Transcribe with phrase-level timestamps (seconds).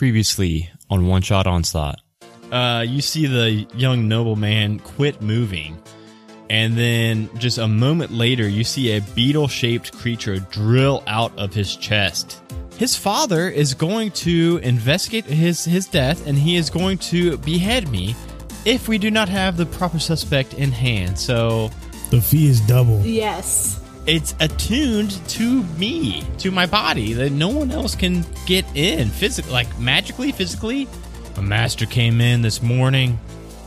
[0.00, 2.00] Previously on One Shot Onslaught,
[2.50, 5.78] uh, you see the young nobleman quit moving,
[6.48, 11.52] and then just a moment later, you see a beetle shaped creature drill out of
[11.52, 12.40] his chest.
[12.78, 17.90] His father is going to investigate his, his death, and he is going to behead
[17.90, 18.16] me
[18.64, 21.18] if we do not have the proper suspect in hand.
[21.18, 21.70] So
[22.10, 23.02] The fee is double.
[23.02, 23.79] Yes.
[24.06, 29.52] It's attuned to me, to my body, that no one else can get in physically,
[29.52, 30.88] like magically, physically.
[31.36, 33.18] A master came in this morning,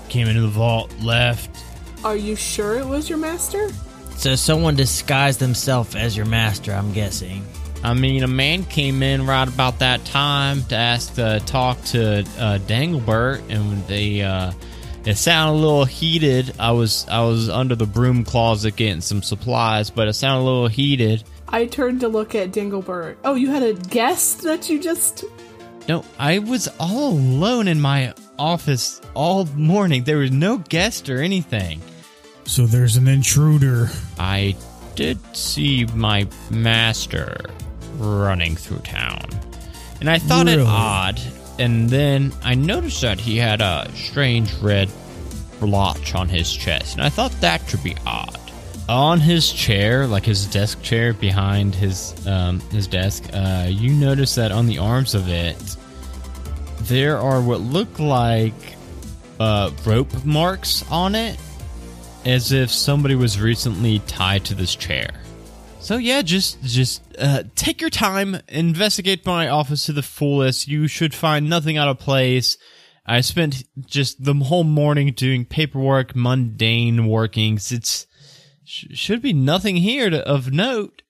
[0.10, 1.64] came into the vault, left.
[2.04, 3.70] Are you sure it was your master?
[4.18, 7.46] So someone disguised themselves as your master, I'm guessing.
[7.84, 12.20] I mean, a man came in right about that time to ask to talk to
[12.20, 14.54] uh, Danglebert, and they uh,
[15.06, 16.54] it sounded a little heated.
[16.60, 20.46] I was I was under the broom closet getting some supplies, but it sounded a
[20.46, 21.24] little heated.
[21.50, 23.18] I turned to look at Dinglebert.
[23.24, 25.24] Oh, you had a guest that you just.
[25.88, 30.04] No, I was all alone in my office all morning.
[30.04, 31.82] There was no guest or anything.
[32.46, 33.90] So there's an intruder.
[34.18, 34.56] I
[34.96, 37.38] did see my master
[37.98, 39.26] running through town,
[40.00, 41.20] and I thought it odd.
[41.60, 44.90] And then I noticed that he had a strange red
[45.60, 48.40] blotch on his chest, and I thought that should be odd.
[48.90, 54.36] On his chair, like his desk chair behind his um, his desk, uh, you notice
[54.36, 55.56] that on the arms of it,
[56.82, 58.54] there are what look like
[59.40, 61.40] uh, rope marks on it,
[62.26, 65.23] as if somebody was recently tied to this chair.
[65.84, 70.66] So yeah, just just uh, take your time, investigate my office to the fullest.
[70.66, 72.58] You should find nothing out of place.
[73.06, 77.74] I spent just the whole morning doing paperwork, mundane workings.
[77.74, 78.08] It's
[78.64, 81.02] sh- should be nothing here to, of note.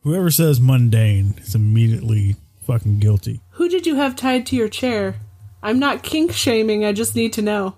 [0.00, 2.34] Whoever says mundane is immediately
[2.66, 3.42] fucking guilty.
[3.52, 5.14] Who did you have tied to your chair?
[5.62, 7.76] I'm not kink shaming, I just need to know.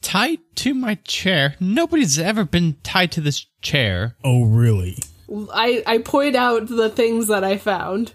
[0.00, 1.56] Tied to my chair.
[1.60, 4.16] Nobody's ever been tied to this chair.
[4.24, 4.96] Oh, really?
[5.52, 8.12] I, I point out the things that I found.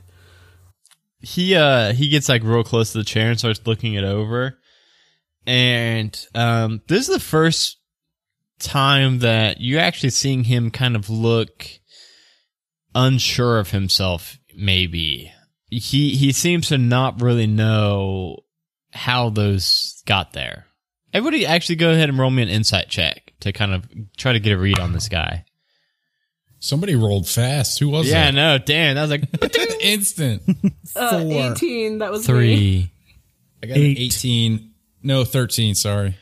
[1.22, 4.58] he uh he gets like real close to the chair and starts looking it over.
[5.46, 7.78] And um this is the first
[8.60, 11.66] time that you're actually seeing him kind of look
[12.96, 15.32] unsure of himself maybe.
[15.70, 18.40] He he seems to not really know
[18.92, 20.66] how those got there.
[21.14, 23.86] Everybody actually go ahead and roll me an insight check to kind of
[24.18, 25.46] try to get a read on this guy
[26.60, 27.80] Somebody rolled fast.
[27.80, 28.12] Who was it?
[28.12, 29.24] yeah no damn that was like
[29.82, 30.42] Instant.
[30.96, 31.52] Uh, Four.
[31.54, 32.26] 18, that was me.
[32.34, 32.92] three
[33.64, 33.98] I got Eight.
[33.98, 34.72] an 18.
[35.04, 35.76] No, 13.
[35.76, 36.18] Sorry.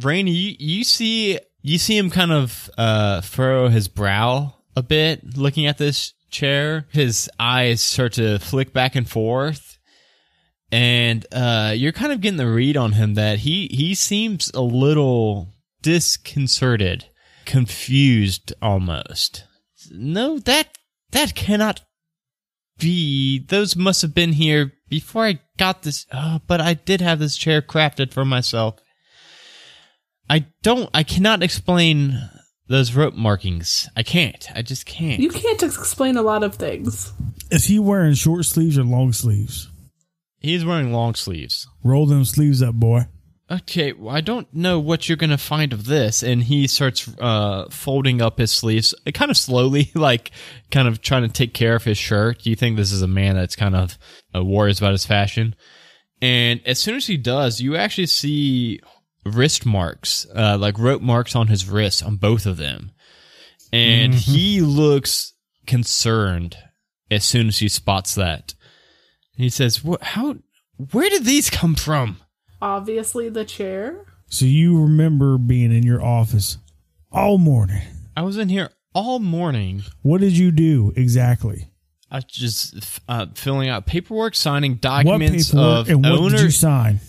[0.00, 5.36] Rainy, you, you see you see him kind of uh, furrow his brow a bit,
[5.36, 6.86] looking at this chair.
[6.90, 9.78] His eyes start to flick back and forth,
[10.72, 14.62] and uh, you're kind of getting the read on him that he he seems a
[14.62, 17.06] little disconcerted,
[17.44, 19.44] confused almost.
[19.90, 20.68] No, that
[21.12, 21.82] that cannot
[22.78, 23.38] be.
[23.38, 26.06] Those must have been here before I got this.
[26.12, 28.76] Oh, but I did have this chair crafted for myself.
[30.28, 30.90] I don't.
[30.94, 32.30] I cannot explain
[32.68, 33.88] those rope markings.
[33.96, 34.46] I can't.
[34.54, 35.20] I just can't.
[35.20, 37.12] You can't explain a lot of things.
[37.50, 39.68] Is he wearing short sleeves or long sleeves?
[40.38, 41.66] He's wearing long sleeves.
[41.82, 43.06] Roll them sleeves up, boy.
[43.50, 46.22] Okay, well, I don't know what you're gonna find of this.
[46.22, 50.30] And he starts uh, folding up his sleeves, uh, kind of slowly, like
[50.70, 52.42] kind of trying to take care of his shirt.
[52.42, 53.98] Do you think this is a man that's kind of
[54.34, 55.56] uh, worries about his fashion?
[56.22, 58.80] And as soon as he does, you actually see
[59.24, 62.92] wrist marks, uh, like rope marks on his wrists on both of them.
[63.72, 65.32] And he looks
[65.66, 66.56] concerned
[67.10, 68.54] as soon as he spots that.
[69.36, 70.02] He says, "What?
[70.02, 70.36] How?
[70.92, 72.20] Where did these come from?"
[72.62, 74.06] Obviously, the chair.
[74.28, 76.58] So you remember being in your office
[77.10, 77.82] all morning.
[78.16, 79.82] I was in here all morning.
[80.02, 81.68] What did you do exactly?
[82.10, 86.40] I was just uh, filling out paperwork, signing What documents paperwork of and what did
[86.40, 87.00] you sign?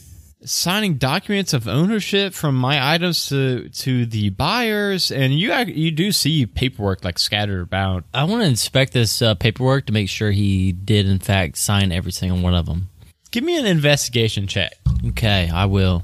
[0.43, 6.11] signing documents of ownership from my items to to the buyers, and you you do
[6.11, 8.03] see paperwork like scattered about.
[8.13, 11.91] I want to inspect this uh, paperwork to make sure he did, in fact, sign
[11.91, 12.89] every single one of them.
[13.31, 14.73] Give me an investigation check.
[15.07, 16.03] Okay, I will.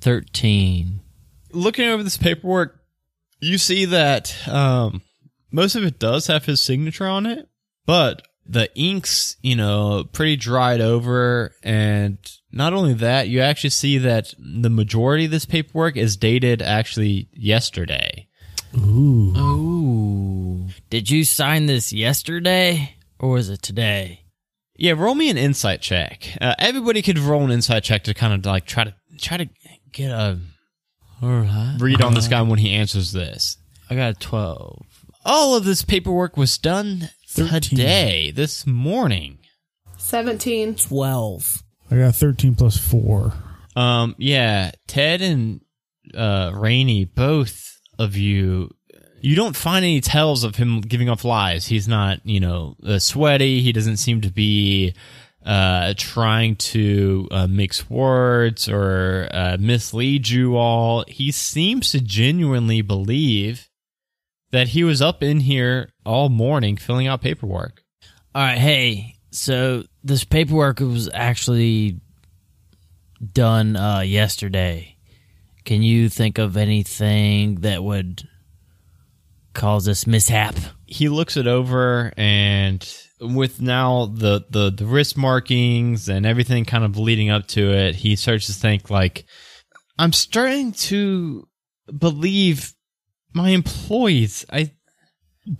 [0.00, 1.00] 13.
[1.52, 2.80] Looking over this paperwork,
[3.40, 5.02] you see that um,
[5.50, 7.48] most of it does have his signature on it,
[7.86, 12.18] but the ink's you know pretty dried over and
[12.50, 17.28] not only that you actually see that the majority of this paperwork is dated actually
[17.32, 18.26] yesterday
[18.76, 19.36] Ooh.
[19.36, 20.66] Ooh.
[20.90, 24.19] Did you sign this yesterday or was it today?
[24.80, 26.38] Yeah, roll me an insight check.
[26.40, 29.46] Uh, everybody could roll an insight check to kind of like try to try to
[29.92, 30.38] get a
[31.78, 33.58] read on this guy when he answers this.
[33.90, 34.82] I got a 12.
[35.26, 37.60] All of this paperwork was done 13.
[37.60, 39.40] today, this morning.
[39.98, 40.76] 17.
[40.76, 41.62] 12.
[41.90, 43.34] I got 13 plus 4.
[43.76, 45.60] Um, yeah, Ted and
[46.14, 48.70] uh, Rainey, both of you,
[49.20, 51.66] you don't find any tells of him giving off lies.
[51.66, 53.60] He's not, you know, uh, sweaty.
[53.60, 54.94] He doesn't seem to be
[55.44, 61.04] uh, trying to uh, mix words or uh, mislead you all.
[61.08, 63.68] He seems to genuinely believe
[64.50, 67.82] that he was up in here all morning filling out paperwork.
[68.34, 72.00] All right, hey, so this paperwork was actually
[73.32, 74.96] done uh, yesterday.
[75.64, 78.28] Can you think of anything that would
[79.54, 80.54] cause this mishap?
[80.86, 82.84] he looks it over and
[83.20, 87.94] with now the, the the wrist markings and everything kind of leading up to it
[87.94, 89.24] he starts to think like
[89.98, 91.46] i'm starting to
[91.96, 92.72] believe
[93.34, 94.70] my employees i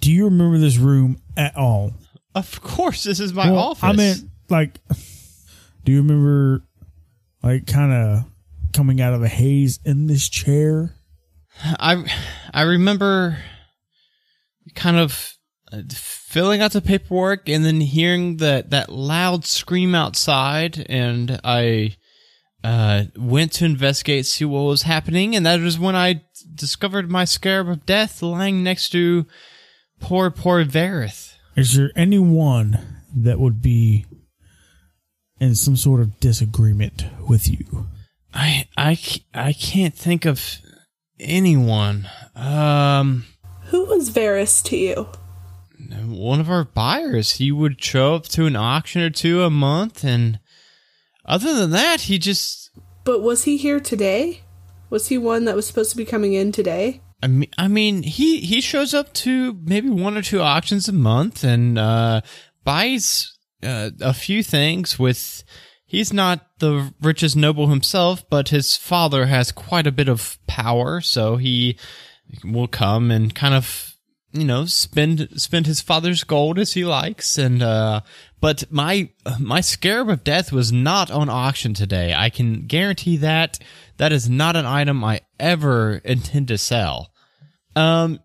[0.01, 1.93] Do you remember this room at all?
[2.35, 4.81] of course this is my Well, office I meant, like,
[5.85, 6.65] do you remember,
[7.43, 8.25] like, kind of
[8.73, 10.95] coming out of a haze in this chair?
[11.63, 12.05] I
[12.55, 13.39] I remember
[14.81, 15.35] kind of
[15.71, 21.97] uh, filling out the paperwork and then hearing that that loud scream outside, and I
[22.65, 26.23] uh, went to investigate, see what was happening, and that was when I
[26.55, 29.27] discovered my scarab of death lying next to
[30.01, 31.35] poor poor Varith.
[31.57, 34.07] Is there anyone that would be
[35.39, 37.87] in some sort of disagreement with you?
[38.33, 38.97] i i
[39.35, 40.59] i can't think of
[41.19, 42.09] anyone.
[42.35, 43.27] Um.
[43.71, 45.09] Who was Varys to you?
[46.07, 47.35] one of our buyers.
[47.35, 50.41] He would show up to an auction or two a month, and
[51.25, 52.71] other than that, he just.
[53.05, 54.43] But was he here today?
[54.91, 57.01] Was he one that was supposed to be coming in today?
[57.23, 60.93] I mean, I mean, he he shows up to maybe one or two auctions a
[60.93, 62.23] month and uh,
[62.65, 64.99] buys uh, a few things.
[64.99, 65.45] With
[65.87, 71.01] he's not the richest noble himself, but his father has quite a bit of power,
[71.01, 71.79] so he
[72.45, 73.95] will come and kind of
[74.33, 78.01] you know spend spend his father's gold as he likes and uh
[78.41, 79.09] but my
[79.41, 83.59] my scarab of death was not on auction today i can guarantee that
[83.97, 87.11] that is not an item i ever intend to sell
[87.75, 88.21] um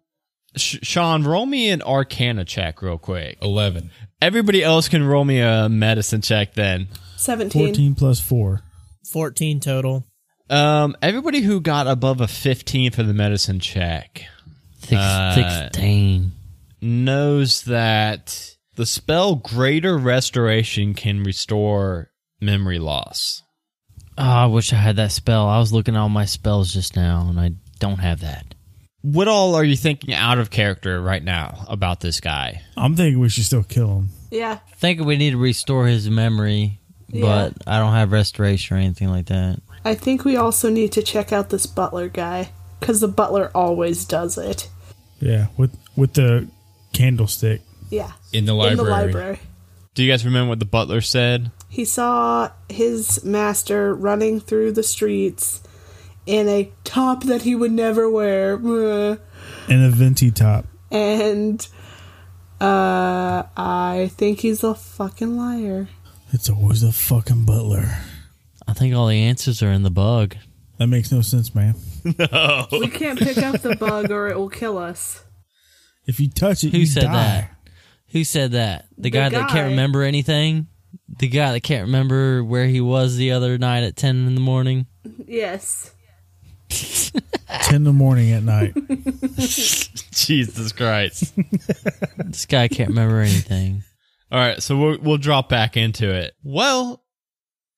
[0.55, 3.89] Sh- sean roll me an arcana check real quick 11.
[4.21, 6.87] everybody else can roll me a medicine check then
[7.17, 7.67] 17.
[7.69, 8.61] 14 plus 4.
[9.11, 10.05] 14 total.
[10.49, 14.25] Um everybody who got above a 15 for the medicine check
[14.79, 15.33] Six, Uh,
[15.71, 16.31] 16.
[16.81, 23.41] knows that the spell Greater Restoration can restore memory loss.
[24.17, 25.47] Oh, I wish I had that spell.
[25.47, 28.53] I was looking at all my spells just now, and I don't have that.
[29.01, 32.61] What all are you thinking out of character right now about this guy?
[32.77, 34.09] I'm thinking we should still kill him.
[34.31, 34.59] Yeah.
[34.77, 39.27] Thinking we need to restore his memory, but I don't have restoration or anything like
[39.27, 39.61] that.
[39.85, 42.49] I think we also need to check out this butler guy.
[42.79, 44.69] Because the butler always does it.
[45.19, 46.47] Yeah, with with the
[46.93, 47.61] candlestick.
[47.89, 48.11] Yeah.
[48.33, 48.73] In the library.
[48.73, 49.11] In library.
[49.11, 49.39] the library.
[49.93, 51.51] Do you guys remember what the butler said?
[51.69, 55.63] He saw his master running through the streets
[56.25, 58.55] in a top that he would never wear.
[58.55, 60.65] In a venti top.
[60.91, 61.65] And
[62.59, 65.87] uh I think he's a fucking liar.
[66.31, 67.99] It's always the fucking butler.
[68.67, 70.35] I think all the answers are in the bug.
[70.77, 71.75] That makes no sense, man.
[72.19, 72.67] no.
[72.71, 75.23] We can't pick up the bug or it will kill us.
[76.05, 77.13] If you touch it, Who you said die.
[77.13, 77.51] that?
[78.09, 78.85] Who said that?
[78.97, 80.67] The, guy, that can't remember anything?
[81.19, 84.41] The guy that can't remember where he was the other night at 10 in the
[84.41, 84.85] morning?
[85.25, 85.93] Yes.
[86.69, 88.73] Ten in the morning at night.
[90.11, 91.33] Jesus Christ.
[92.17, 93.83] This guy can't remember anything.
[94.31, 96.33] all right, so we'll, we'll drop back into it.
[96.43, 97.03] Well,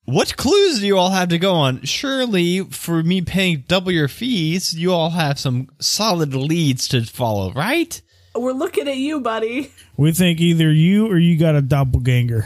[0.07, 1.83] what clues do you all have to go on?
[1.83, 7.51] Surely, for me paying double your fees, you all have some solid leads to follow,
[7.53, 8.01] right?
[8.35, 9.71] We're looking at you, buddy.
[9.97, 12.45] we think either you or you got a doppelganger.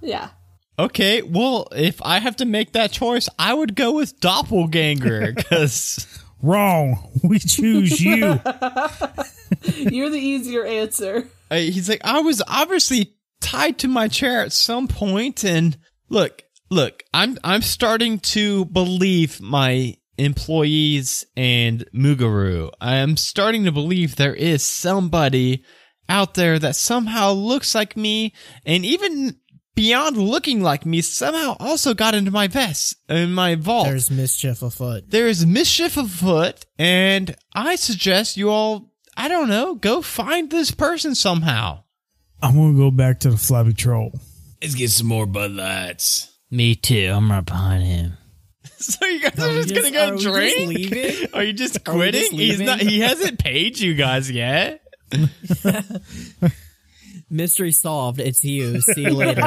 [0.00, 0.28] Yeah.
[0.78, 6.06] Okay, well, if I have to make that choice, I would go with doppelganger because
[6.42, 7.08] Wrong.
[7.22, 8.18] We choose you.
[9.62, 11.28] You're the easier answer.
[11.50, 15.76] Uh, he's like, I was obviously tied to my chair at some point, and
[16.08, 16.42] look,
[16.72, 22.70] look, I'm I'm starting to believe my employees and Mugaru.
[22.80, 25.64] I am starting to believe there is somebody
[26.08, 28.34] out there that somehow looks like me,
[28.66, 29.36] and even
[29.74, 33.86] beyond looking like me, somehow also got into my vest, in my vault.
[33.86, 35.10] There's mischief afoot.
[35.10, 40.70] there is mischief afoot, and I suggest you all, I don't know, go find this
[40.70, 41.84] person somehow.
[42.42, 44.12] I'm gonna go back to the flabby troll.
[44.60, 46.31] Let's get some more Bud Lights.
[46.52, 47.10] Me too.
[47.12, 48.12] I'm right behind him.
[48.82, 50.68] So you guys Are are just, just- gonna are go we just drink?
[50.68, 51.28] leaving?
[51.34, 52.20] Are you just Are we quitting?
[52.22, 52.80] just He's not.
[52.80, 54.82] He hasn't paid you guys yet.
[57.30, 58.18] Mystery solved.
[58.20, 58.80] It's you.
[58.80, 59.40] See you later.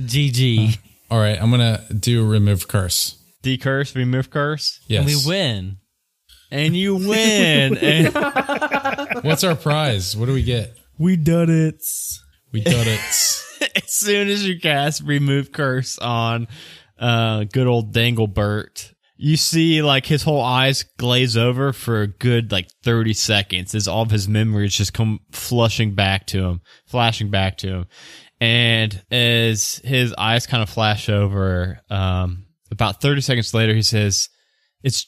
[0.00, 0.78] GG.
[1.10, 3.16] All right, I'm gonna do remove curse.
[3.42, 5.00] Decurse, remove curse, Yes.
[5.00, 5.76] And we win.
[6.50, 7.76] and you win.
[7.76, 8.14] and
[9.22, 10.16] What's our prize?
[10.16, 10.76] What do we get?
[10.98, 11.82] We done it.
[12.52, 13.44] We done it.
[13.76, 16.48] as soon as you cast remove curse on
[16.98, 22.52] uh good old Danglebert, you see like his whole eyes glaze over for a good
[22.52, 27.30] like 30 seconds as all of his memories just come flushing back to him, flashing
[27.30, 27.86] back to him.
[28.40, 34.28] And as his eyes kind of flash over, um about 30 seconds later he says,
[34.82, 35.06] "It's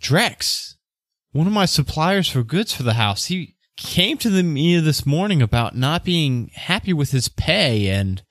[0.00, 0.74] Drex,
[1.32, 3.26] one of my suppliers for goods for the house.
[3.26, 7.88] He came to the me this morning about not being happy with his pay.
[7.88, 8.22] And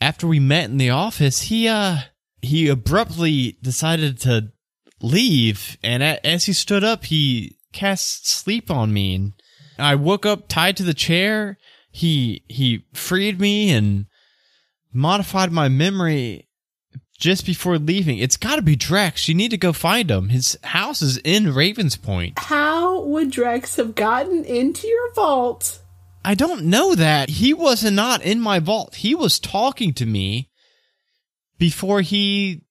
[0.00, 1.98] after we met in the office, he uh
[2.42, 4.52] he abruptly decided to
[5.00, 5.76] leave.
[5.82, 9.14] And as he stood up, he cast sleep on me.
[9.14, 9.32] And
[9.78, 11.58] I woke up tied to the chair.
[11.90, 14.06] He he freed me and
[14.92, 16.45] modified my memory
[17.16, 18.18] just before leaving.
[18.18, 19.28] It's got to be Drex.
[19.28, 20.28] You need to go find him.
[20.28, 22.38] His house is in Ravens Point.
[22.38, 25.80] How would Drex have gotten into your vault?
[26.24, 27.28] I don't know that.
[27.30, 28.96] He was not in my vault.
[28.96, 30.50] He was talking to me
[31.58, 32.62] before he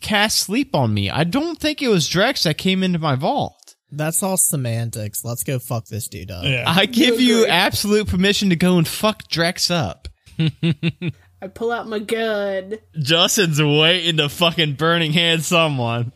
[0.00, 1.08] cast sleep on me.
[1.10, 3.76] I don't think it was Drex that came into my vault.
[3.92, 5.24] That's all semantics.
[5.24, 6.44] Let's go fuck this dude up.
[6.44, 6.64] Yeah.
[6.66, 7.50] I give you agree.
[7.50, 10.08] absolute permission to go and fuck Drex up.
[11.42, 12.74] I pull out my gun.
[12.98, 16.12] Justin's waiting to fucking burning hand someone.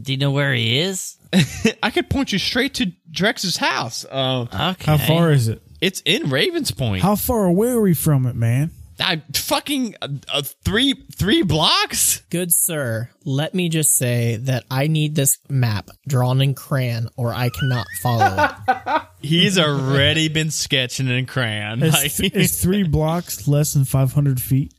[0.00, 1.16] Do you know where he is?
[1.82, 4.04] I could point you straight to Drex's house.
[4.10, 4.84] Um, Okay.
[4.84, 5.62] How far is it?
[5.80, 7.02] it's in Ravens Point.
[7.02, 8.70] How far away are we from it, man?
[9.00, 12.20] I fucking uh, uh, three three blocks.
[12.30, 17.32] Good sir, let me just say that I need this map drawn in crayon or
[17.34, 19.02] I cannot follow it.
[19.20, 21.82] He's already been sketching in crayon.
[21.82, 24.72] Is, Like- is three blocks less than 500 feet?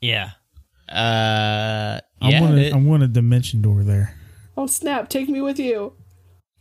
[0.00, 0.30] Yeah.
[0.88, 4.14] Uh, I yeah, want it- a, I want a dimension door there.
[4.56, 5.08] Oh snap!
[5.08, 5.92] Take me with you.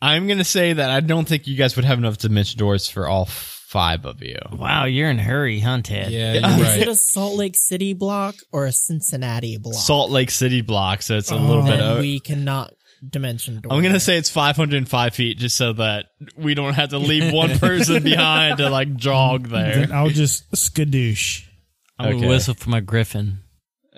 [0.01, 3.07] I'm gonna say that I don't think you guys would have enough dimension doors for
[3.07, 3.27] all
[3.67, 4.37] five of you.
[4.53, 6.11] Wow, you're in a hurry, huh, Ted?
[6.11, 6.87] Yeah, oh, Is you're it right.
[6.87, 9.75] a Salt Lake City block or a Cincinnati block?
[9.75, 11.77] Salt Lake City block, so it's a oh, little bit.
[11.77, 12.73] Then o- we cannot
[13.07, 13.73] dimension door.
[13.73, 16.05] I'm gonna say it's 505 feet, just so that
[16.37, 19.97] we don't have to leave one person behind to like jog Then there.
[19.97, 21.43] I'll just skadoosh.
[21.99, 22.15] I'm Okay.
[22.19, 23.39] gonna whistle for my griffin.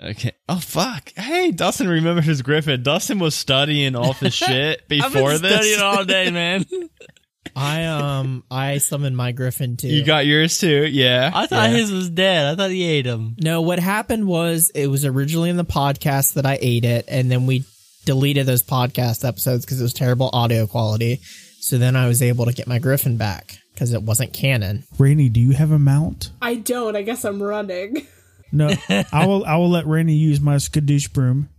[0.02, 0.32] Okay.
[0.48, 1.12] Oh fuck!
[1.14, 2.82] Hey, Dustin remembered his Griffin.
[2.82, 5.52] Dustin was studying off his shit before this.
[5.52, 6.64] Studying all day, man.
[7.56, 9.88] I um I summoned my griffin too.
[9.88, 11.30] You got yours too, yeah.
[11.34, 11.76] I thought yeah.
[11.76, 12.52] his was dead.
[12.52, 13.36] I thought he ate him.
[13.40, 17.30] No, what happened was it was originally in the podcast that I ate it, and
[17.30, 17.64] then we
[18.04, 21.20] deleted those podcast episodes because it was terrible audio quality.
[21.60, 24.84] So then I was able to get my griffin back because it wasn't canon.
[24.98, 26.30] Rainy, do you have a mount?
[26.40, 26.96] I don't.
[26.96, 28.06] I guess I'm running.
[28.52, 28.68] No,
[29.12, 29.44] I will.
[29.44, 31.50] I will let Rainy use my skadoosh broom,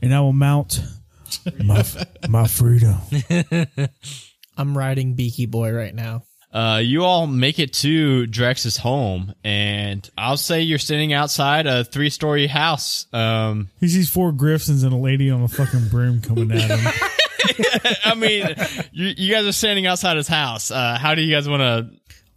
[0.00, 0.80] and I will mount
[1.62, 1.84] my
[2.30, 2.96] my freedom.
[4.56, 6.22] I'm riding Beaky Boy right now.
[6.52, 11.82] Uh, you all make it to Drex's home, and I'll say you're standing outside a
[11.82, 13.06] three-story house.
[13.12, 16.92] Um, He sees four griffins and a lady on a fucking broom coming at him.
[18.04, 18.46] I mean,
[18.92, 20.70] you, you guys are standing outside his house.
[20.70, 21.90] Uh, how do you guys want to?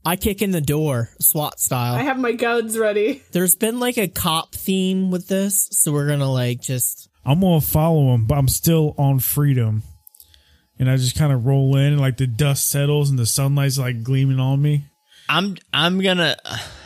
[0.03, 1.93] I kick in the door, SWAT style.
[1.95, 3.21] I have my guns ready.
[3.33, 7.61] There's been like a cop theme with this, so we're gonna like just I'm gonna
[7.61, 9.83] follow him, but I'm still on freedom.
[10.79, 13.79] And I just kind of roll in, and like the dust settles and the sunlight's
[13.79, 14.85] like gleaming on me.
[15.29, 16.37] I'm I'm gonna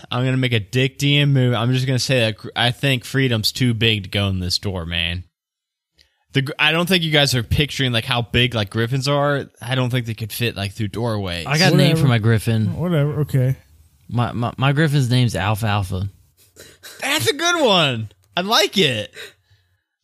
[0.09, 1.53] I'm gonna make a Dick DM move.
[1.53, 4.85] I'm just gonna say that I think Freedom's too big to go in this door,
[4.85, 5.25] man.
[6.33, 9.49] The I don't think you guys are picturing like how big like griffins are.
[9.61, 11.45] I don't think they could fit like through doorways.
[11.45, 12.75] I got a name for my griffin.
[12.77, 13.21] Whatever.
[13.21, 13.57] Okay.
[14.09, 16.09] My, my my griffin's name's Alpha Alpha.
[17.01, 18.11] That's a good one.
[18.35, 19.13] I like it.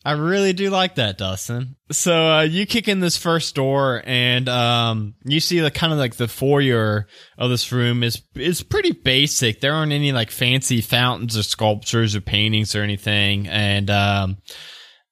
[0.07, 1.75] I really do like that, Dustin.
[1.91, 5.99] So uh, you kick in this first door, and um, you see the kind of
[5.99, 9.59] like the foyer of this room is is pretty basic.
[9.59, 14.37] There aren't any like fancy fountains or sculptures or paintings or anything, and um,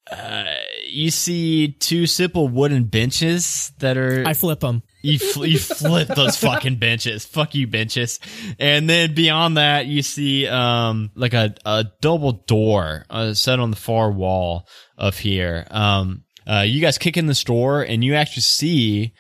[0.09, 0.45] uh,
[0.87, 4.81] you see two simple wooden benches that are I flip them.
[5.05, 7.25] You, fl- you flip those fucking benches.
[7.25, 8.19] Fuck you, benches.
[8.59, 13.69] And then beyond that, you see um like a, a double door uh, set on
[13.69, 15.67] the far wall of here.
[15.69, 19.13] Um, uh, you guys kick in this door, and you actually see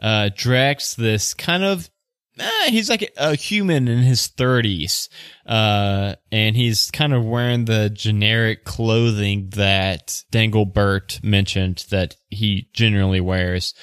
[0.00, 1.90] uh Drex, this kind of
[2.38, 5.08] eh, he's like a human in his 30s
[5.46, 13.20] uh and he's kind of wearing the generic clothing that danglebert mentioned that he generally
[13.20, 13.74] wears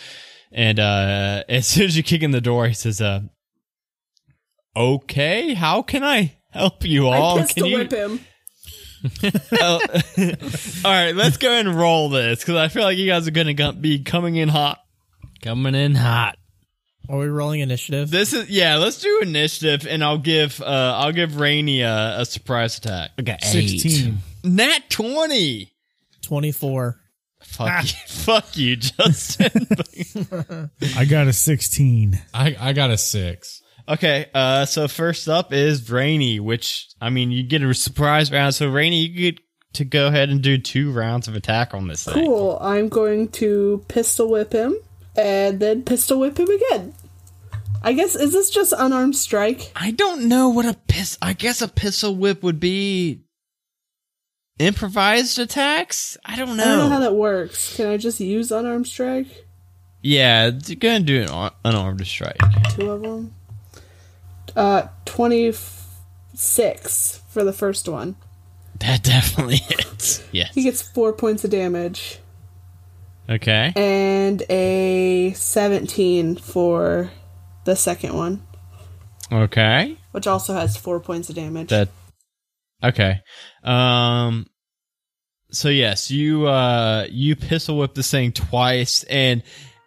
[0.52, 3.22] and uh as soon as you kick in the door he says uh
[4.76, 8.20] okay how can i help you all I can pistol you whip him.
[9.54, 9.80] Oh.
[10.84, 13.32] all right let's go ahead and roll this because i feel like you guys are
[13.32, 14.80] gonna be coming in hot
[15.42, 16.38] Coming in hot.
[17.08, 18.12] Are we rolling initiative?
[18.12, 18.76] This is yeah.
[18.76, 23.12] Let's do initiative, and I'll give uh I'll give Rainy a, a surprise attack.
[23.20, 24.20] Okay, Sixteen.
[24.44, 25.72] Nat twenty.
[26.22, 27.00] 24.
[27.42, 29.68] Fuck you, fuck you, Justin.
[30.96, 32.20] I got a sixteen.
[32.34, 33.62] I, I got a six.
[33.88, 38.56] okay, uh, so first up is Rainy, which I mean you get a surprise round.
[38.56, 39.42] So Rainy, you get
[39.74, 42.26] to go ahead and do two rounds of attack on this thing.
[42.26, 42.58] Cool.
[42.60, 44.76] I'm going to pistol whip him
[45.16, 46.94] and then pistol whip him again.
[47.82, 49.72] I guess is this just unarmed strike?
[49.76, 51.18] I don't know what a piss.
[51.22, 53.22] I guess a pistol whip would be
[54.60, 56.18] improvised attacks.
[56.26, 56.64] I don't know.
[56.64, 57.76] I don't know how that works.
[57.76, 59.46] Can I just use unarmed strike?
[60.02, 62.38] yeah, you're gonna do an unarmed strike.
[62.72, 63.34] Two of them.
[64.56, 65.54] Uh, twenty
[66.34, 68.16] six for the first one.
[68.80, 70.24] That definitely hits.
[70.32, 70.54] Yes.
[70.56, 72.20] He gets four points of damage
[73.30, 73.74] Okay.
[73.76, 77.12] and a seventeen for
[77.66, 78.42] the second one,
[79.32, 79.98] Okay.
[80.12, 81.70] which also has four points of damage.
[81.70, 81.90] That.
[82.84, 83.20] Okay.
[83.64, 84.48] Um.
[85.52, 89.42] So yes, you uh you pistol whip this thing twice, and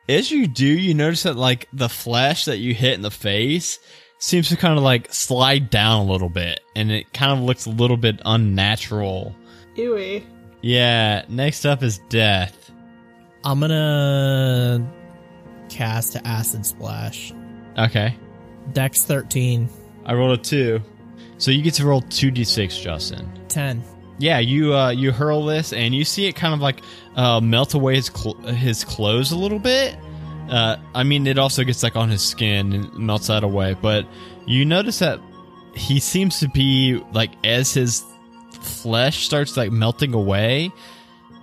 [0.08, 3.78] as you do, you notice that like the flesh that you hit in the face
[4.18, 7.66] seems to kind of like slide down a little bit, and it kind of looks
[7.66, 9.34] a little bit unnatural.
[9.76, 10.24] Ewy.
[10.60, 11.24] Yeah.
[11.28, 12.70] Next up is death.
[13.44, 14.88] I'm gonna
[15.68, 17.32] cast to acid splash.
[17.78, 18.16] Okay.
[18.72, 19.68] Dex 13.
[20.04, 20.80] I rolled a two,
[21.38, 23.30] so you get to roll two d six, Justin.
[23.48, 23.82] 10.
[24.18, 26.80] Yeah, you uh, you hurl this, and you see it kind of like
[27.16, 29.96] uh, melt away his cl- his clothes a little bit.
[30.48, 33.74] Uh, I mean, it also gets like on his skin and melts that away.
[33.80, 34.06] But
[34.46, 35.18] you notice that
[35.74, 38.04] he seems to be like as his
[38.60, 40.70] flesh starts like melting away.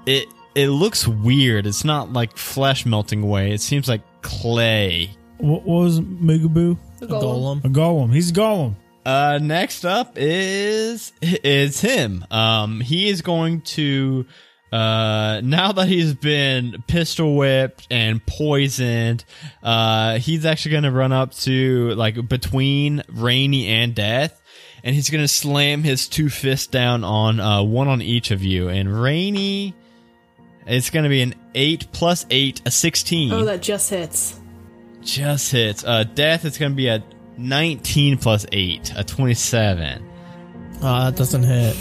[0.05, 1.65] It it looks weird.
[1.65, 3.51] It's not like flesh melting away.
[3.51, 5.11] It seems like clay.
[5.37, 6.77] What, what was Megaboo?
[6.99, 7.63] The A golem.
[7.63, 8.13] A golem.
[8.13, 8.75] He's a golem.
[9.09, 12.23] Uh, next up is is him.
[12.29, 14.27] Um, he is going to
[14.71, 19.25] uh now that he's been pistol whipped and poisoned,
[19.63, 24.39] uh, he's actually gonna run up to like between Rainy and Death,
[24.83, 28.69] and he's gonna slam his two fists down on uh one on each of you.
[28.69, 29.73] And Rainy,
[30.67, 33.33] it's gonna be an eight plus eight, a sixteen.
[33.33, 34.39] Oh, that just hits.
[35.01, 35.83] Just hits.
[35.83, 36.45] Uh, death.
[36.45, 37.03] It's gonna be a
[37.39, 40.05] nineteen plus eight, a twenty-seven.
[40.81, 41.75] Oh, that doesn't hit.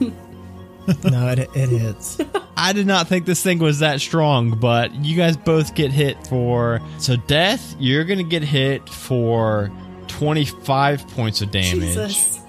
[1.04, 2.18] no, it, it hits.
[2.56, 6.26] I did not think this thing was that strong, but you guys both get hit
[6.26, 6.80] for.
[6.98, 9.70] So, death, you're gonna get hit for
[10.06, 11.80] twenty-five points of damage.
[11.80, 12.40] Jesus.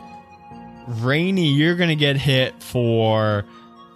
[0.88, 3.46] Rainy, you're gonna get hit for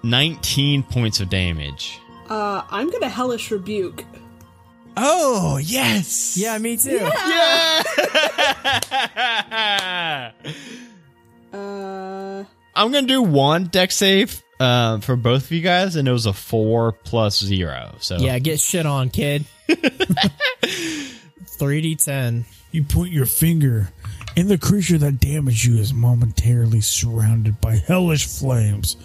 [0.03, 1.99] nineteen points of damage.
[2.29, 4.05] Uh, I'm gonna hellish rebuke.
[4.95, 6.37] Oh yes!
[6.37, 6.91] Yeah, me too.
[6.91, 7.83] Yeah!
[11.53, 12.43] Uh,
[12.75, 16.25] I'm gonna do one dex save uh, for both of you guys, and it was
[16.25, 17.93] a four plus zero.
[17.99, 19.45] So Yeah, get shit on, kid.
[19.69, 22.45] 3d10.
[22.71, 23.89] You point your finger,
[24.35, 28.95] and the creature that damaged you is momentarily surrounded by hellish flames.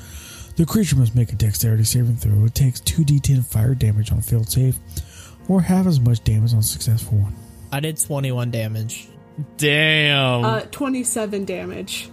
[0.57, 2.47] The creature must make a dexterity saving throw.
[2.47, 4.79] It takes 2d10 fire damage on failed save,
[5.49, 7.35] or half as much damage on successful one.
[7.73, 9.09] I did 21 damage.
[9.57, 10.45] damn.
[10.45, 12.11] uh, 27 damage.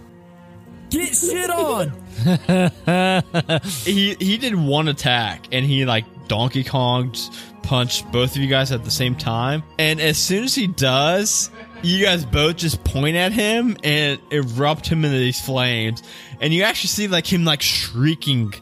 [0.90, 1.92] Get shit on!
[3.84, 7.28] he he did one attack and he like Donkey Konged
[7.62, 9.62] punched both of you guys at the same time.
[9.78, 11.50] And as soon as he does,
[11.82, 16.02] you guys both just point at him and erupt him into these flames.
[16.40, 18.54] And you actually see like him like shrieking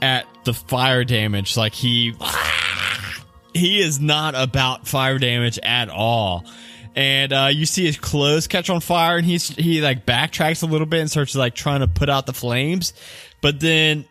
[0.00, 1.56] at the fire damage.
[1.56, 2.14] Like he
[3.58, 6.44] he is not about fire damage at all.
[6.96, 10.66] And uh, you see his clothes catch on fire, and he's he like backtracks a
[10.66, 12.92] little bit and starts like trying to put out the flames,
[13.40, 14.04] but then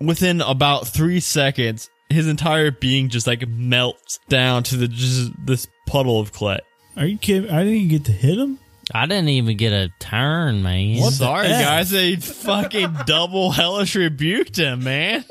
[0.00, 5.66] within about three seconds, his entire being just like melts down to the just this
[5.86, 6.60] puddle of clay.
[6.96, 7.50] Are you kidding?
[7.50, 8.58] I didn't even get to hit him.
[8.92, 10.98] I didn't even get a turn, man.
[10.98, 11.62] What the Sorry, F?
[11.62, 15.24] guys, they fucking double hellish rebuked him, man.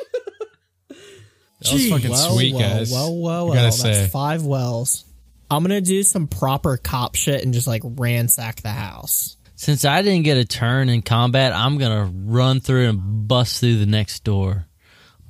[1.61, 2.91] That was fucking Well, sweet, well, guys.
[2.91, 3.47] Well, well, I well.
[3.53, 4.07] gotta That's say.
[4.07, 5.05] five wells.
[5.51, 9.35] I'm gonna do some proper cop shit and just like ransack the house.
[9.55, 13.77] Since I didn't get a turn in combat, I'm gonna run through and bust through
[13.77, 14.65] the next door.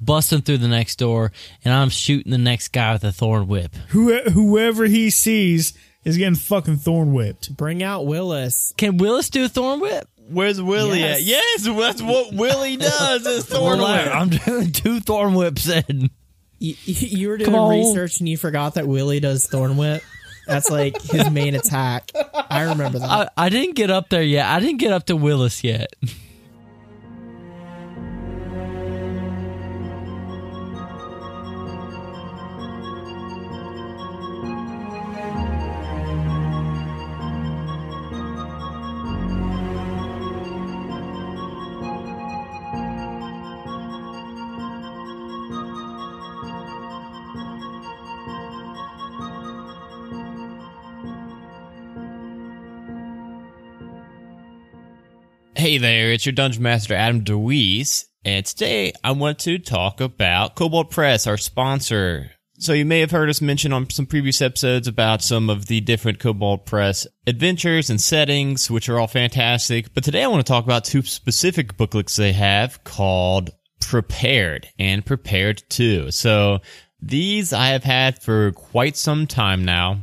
[0.02, 1.34] Busting through the next door,
[1.66, 3.76] and I'm shooting the next guy with a thorn whip.
[3.90, 5.74] Who, whoever he sees
[6.06, 7.54] is getting fucking thorn whipped.
[7.58, 8.74] Bring out Willis.
[8.78, 10.08] Can Willis do a thorn whip?
[10.30, 11.18] Where's Willie Yes.
[11.18, 11.24] at?
[11.24, 13.26] Yes, that's what Willie does.
[13.26, 14.16] Is thorn whip.
[14.16, 16.12] I'm doing two thorn whips in.
[16.60, 20.04] You, you were doing research and you forgot that Willie does thorn whip.
[20.48, 22.12] That's like his main attack.
[22.50, 23.10] I remember that.
[23.38, 24.48] I, I didn't get up there yet.
[24.48, 25.94] I didn't get up to Willis yet.
[55.70, 60.56] Hey there, it's your Dungeon Master Adam DeWeese, and today I want to talk about
[60.56, 62.32] Cobalt Press, our sponsor.
[62.58, 65.80] So you may have heard us mention on some previous episodes about some of the
[65.82, 69.94] different Cobalt Press adventures and settings, which are all fantastic.
[69.94, 75.06] But today I want to talk about two specific booklets they have called Prepared and
[75.06, 76.10] Prepared 2.
[76.10, 76.62] So
[77.00, 80.00] these I have had for quite some time now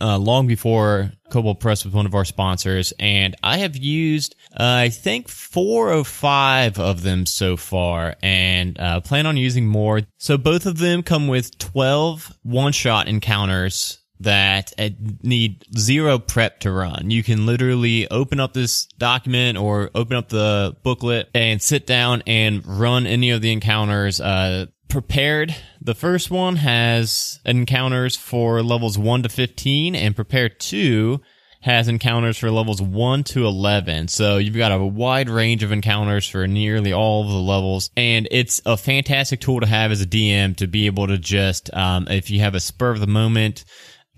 [0.00, 4.64] uh, long before Cobalt Press was one of our sponsors, and I have used uh,
[4.64, 10.02] I think four or five of them so far, and uh, plan on using more.
[10.18, 14.90] So both of them come with 12 one-shot encounters that uh,
[15.22, 17.10] need zero prep to run.
[17.10, 22.22] You can literally open up this document or open up the booklet and sit down
[22.26, 24.20] and run any of the encounters.
[24.20, 25.54] Uh, prepared.
[25.80, 31.20] The first one has encounters for levels 1 to 15 and prepared 2
[31.62, 34.08] has encounters for levels 1 to 11.
[34.08, 37.90] So you've got a wide range of encounters for nearly all of the levels.
[37.96, 41.72] And it's a fantastic tool to have as a DM to be able to just,
[41.74, 43.64] um, if you have a spur of the moment,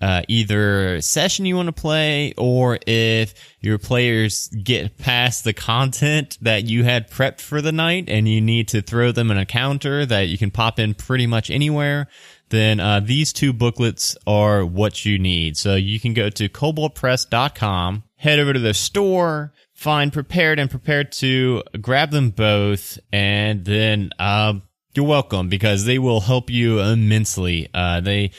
[0.02, 6.36] uh, either session you want to play or if your players get past the content
[6.42, 9.46] that you had prepped for the night and you need to throw them in a
[9.46, 12.08] counter that you can pop in pretty much anywhere,
[12.48, 15.56] then uh, these two booklets are what you need.
[15.56, 21.12] So you can go to cobaltpress.com, head over to the store, find prepared and prepared
[21.12, 24.54] to grab them both, and then uh,
[24.94, 27.68] you're welcome because they will help you immensely.
[27.72, 28.32] Uh, they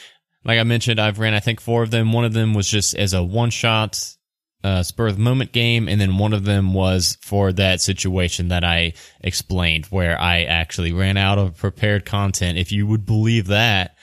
[0.44, 2.12] like I mentioned, I've ran I think four of them.
[2.12, 4.14] One of them was just as a one shot
[4.64, 8.48] uh, spur of the moment game, and then one of them was for that situation
[8.48, 12.58] that I explained, where I actually ran out of prepared content.
[12.58, 13.96] If you would believe that,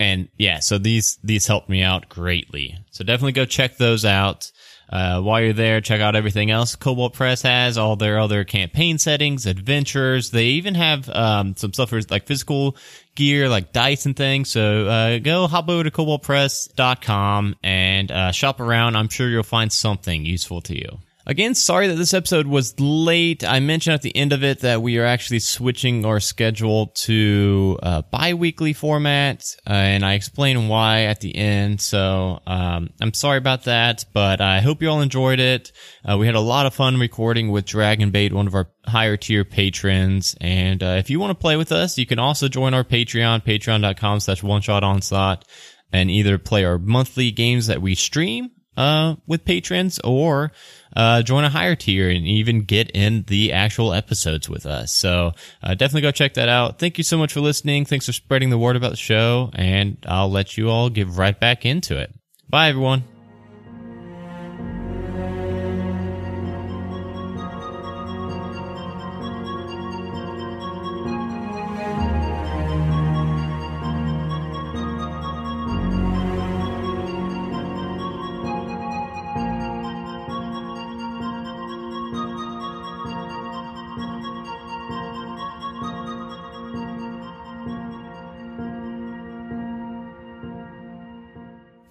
[0.00, 2.76] and yeah, so these these helped me out greatly.
[2.90, 4.50] So definitely go check those out.
[4.88, 8.98] Uh, while you're there, check out everything else Cobalt Press has, all their other campaign
[8.98, 10.30] settings, adventures.
[10.30, 12.76] They even have um, some stuff for like physical
[13.14, 14.50] gear, like dice and things.
[14.50, 18.96] So uh, go hop over to cobaltpress.com and uh, shop around.
[18.96, 20.98] I'm sure you'll find something useful to you.
[21.24, 23.44] Again, sorry that this episode was late.
[23.44, 27.78] I mentioned at the end of it that we are actually switching our schedule to
[27.80, 31.80] uh, bi-weekly format, uh, and I explain why at the end.
[31.80, 35.70] So um, I'm sorry about that, but I hope you all enjoyed it.
[36.04, 39.44] Uh, we had a lot of fun recording with Dragonbait, one of our higher tier
[39.44, 40.34] patrons.
[40.40, 43.44] And uh, if you want to play with us, you can also join our Patreon,
[43.44, 45.46] patreon.com slash one shot onslaught,
[45.92, 50.52] and either play our monthly games that we stream uh, with patrons or
[50.96, 54.92] uh, join a higher tier and even get in the actual episodes with us.
[54.92, 55.32] So
[55.62, 56.78] uh, definitely go check that out.
[56.78, 57.84] Thank you so much for listening.
[57.84, 61.38] Thanks for spreading the word about the show, and I'll let you all get right
[61.38, 62.12] back into it.
[62.48, 63.11] Bye, everyone.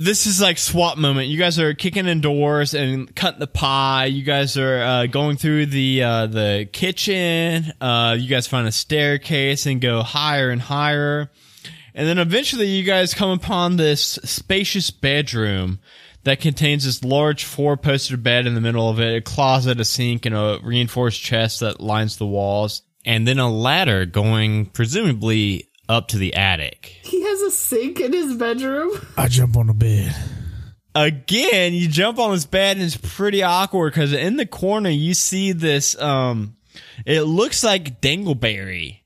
[0.03, 1.27] This is like SWAT moment.
[1.27, 4.05] You guys are kicking in doors and cutting the pie.
[4.05, 7.71] You guys are uh, going through the uh, the kitchen.
[7.79, 11.29] Uh, you guys find a staircase and go higher and higher.
[11.93, 15.77] And then eventually you guys come upon this spacious bedroom
[16.23, 19.85] that contains this large four poster bed in the middle of it, a closet, a
[19.85, 25.70] sink, and a reinforced chest that lines the walls, and then a ladder going presumably
[25.91, 26.85] up to the attic.
[27.03, 28.91] He has a sink in his bedroom.
[29.17, 30.15] I jump on the bed.
[30.95, 35.13] Again, you jump on this bed and it's pretty awkward because in the corner you
[35.13, 36.55] see this, um,
[37.05, 38.99] it looks like Dangleberry.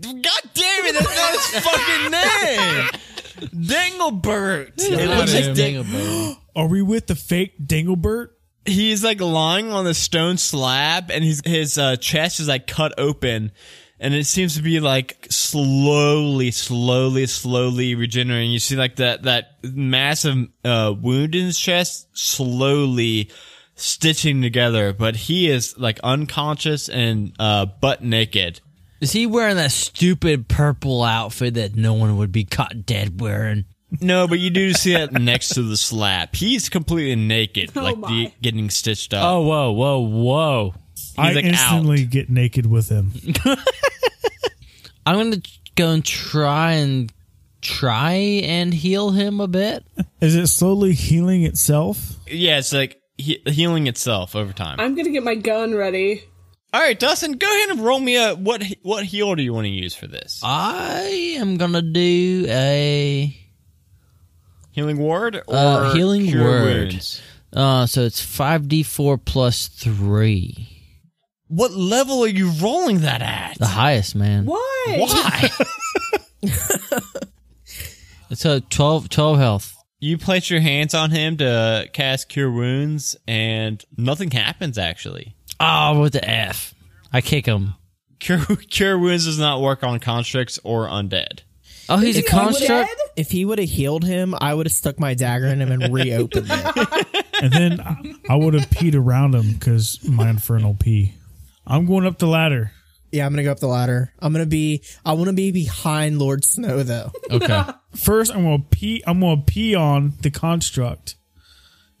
[0.00, 0.14] God
[0.54, 3.66] damn it, that's not his fucking name!
[3.66, 4.72] Danglebert!
[4.78, 8.28] It looks like Dang- Are we with the fake Dinglebert?
[8.64, 12.92] he's like lying on the stone slab and his his uh, chest is like cut
[12.98, 13.52] open
[14.00, 18.50] and it seems to be like slowly slowly slowly regenerating.
[18.50, 23.30] You see like that that massive uh, wound in his chest slowly
[23.76, 28.60] stitching together but he is like unconscious and uh butt naked.
[29.00, 33.66] Is he wearing that stupid purple outfit that no one would be caught dead wearing?
[34.00, 38.00] no but you do see that next to the slab he's completely naked Oh like
[38.00, 39.24] the, getting stitched up.
[39.24, 40.74] Oh, whoa, whoa, whoa.
[41.20, 43.12] I like, instantly get naked with him.
[45.06, 47.12] I'm going to go and try and
[47.62, 49.84] try and heal him a bit.
[50.20, 52.16] Is it slowly healing itself?
[52.26, 56.22] yeah it's like he- healing itself over time I'm gonna get my gun ready.
[56.72, 59.64] All right, Dustin, go ahead and roll me a what what heal do you want
[59.66, 60.40] to use for this?
[60.44, 63.36] I am going to do a.
[64.70, 66.88] Healing ward or Uh, healing cure word.
[66.92, 67.20] wounds?
[67.52, 70.79] Uh, so it's 5d4 plus 3.
[71.50, 73.58] What level are you rolling that at?
[73.58, 74.46] The highest, man.
[74.46, 74.96] Why?
[74.98, 75.50] Why?
[78.32, 79.76] So 12, 12 health.
[79.98, 84.78] you place your hands on him to cast cure wounds, and nothing happens.
[84.78, 86.72] Actually, Oh, with the F.
[87.12, 87.74] I kick him.
[88.20, 88.38] cure
[88.70, 91.40] cure wounds does not work on constructs or undead.
[91.88, 92.90] Oh, he's a Is he construct?
[93.16, 95.92] If he would have healed him, I would have stuck my dagger in him and
[95.92, 97.06] reopened it.
[97.42, 101.14] And then I- I would have peed around him because my infernal pee.
[101.66, 102.72] I'm going up the ladder.
[103.12, 104.12] Yeah, I'm gonna go up the ladder.
[104.20, 104.82] I'm gonna be.
[105.04, 107.10] I want to be behind Lord Snow though.
[107.30, 107.62] Okay.
[107.96, 109.02] First, I'm gonna pee.
[109.06, 111.16] I'm gonna pee on the construct,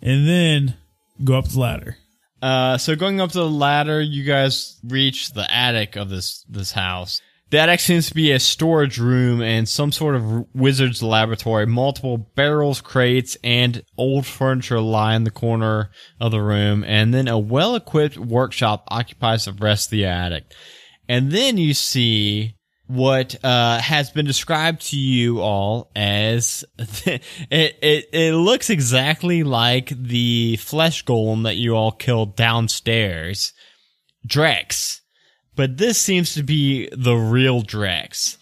[0.00, 0.76] and then
[1.24, 1.96] go up the ladder.
[2.42, 7.20] Uh, so going up the ladder, you guys reach the attic of this this house.
[7.50, 11.66] The attic seems to be a storage room and some sort of wizard's laboratory.
[11.66, 17.26] Multiple barrels, crates, and old furniture lie in the corner of the room, and then
[17.26, 20.44] a well-equipped workshop occupies the rest of the attic.
[21.08, 22.54] And then you see
[22.86, 29.88] what uh, has been described to you all as it, it it looks exactly like
[29.90, 33.52] the flesh golem that you all killed downstairs,
[34.26, 34.99] Drex.
[35.60, 38.38] But this seems to be the real Drex.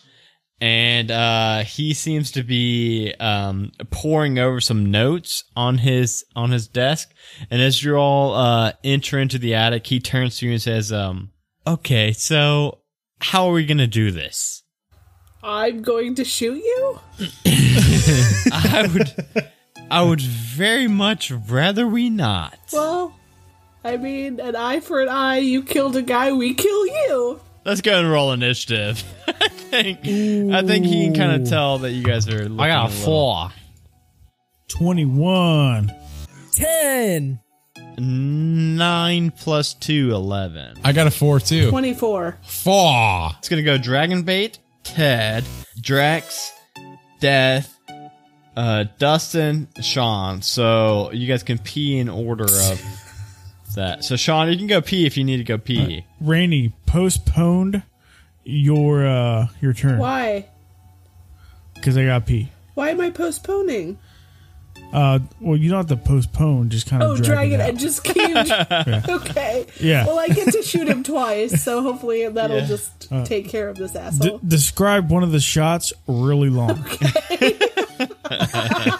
[0.60, 6.68] And uh, he seems to be um, pouring over some notes on his on his
[6.68, 7.12] desk.
[7.50, 10.92] And as you all uh, enter into the attic, he turns to you and says,
[10.92, 11.32] um,
[11.66, 12.82] "Okay, so
[13.20, 14.62] how are we gonna do this?"
[15.42, 17.00] I'm going to shoot you?
[18.52, 19.52] I would,
[19.90, 22.56] I would very much rather we not.
[22.72, 23.17] Well,
[23.84, 25.38] I mean, an eye for an eye.
[25.38, 27.40] You killed a guy, we kill you.
[27.64, 29.02] Let's go and roll initiative.
[29.28, 29.98] I think,
[30.52, 32.38] I think he can kind of tell that you guys are.
[32.48, 33.50] Looking I got a little- four.
[34.68, 35.94] Twenty-one.
[36.54, 37.40] Ten.
[37.98, 40.76] Nine plus two, eleven.
[40.84, 41.70] I got a four too.
[41.70, 42.38] 24.
[42.42, 43.30] Four.
[43.38, 45.44] It's gonna go Dragon Bait, Ted,
[45.80, 46.50] Drex,
[47.20, 47.76] Death,
[48.56, 50.42] uh, Dustin, Sean.
[50.42, 52.80] So you guys can pee in order of
[53.78, 54.04] that.
[54.04, 56.04] So Sean, you can go pee if you need to go pee.
[56.20, 57.82] Rainy postponed
[58.44, 60.46] your uh your turn Why?
[61.74, 62.50] because I got pee.
[62.74, 63.98] Why am I postponing?
[64.92, 66.70] Uh, well, you don't have to postpone.
[66.70, 67.68] Just kind of Oh, drag drag it it out.
[67.70, 68.16] and just keep.
[69.08, 69.66] okay.
[69.80, 70.06] Yeah.
[70.06, 72.64] Well, I get to shoot him twice, so hopefully that'll Yeah.
[72.66, 74.38] just Uh, take care of this D- asshole.
[74.46, 76.84] describe one of the shots really long.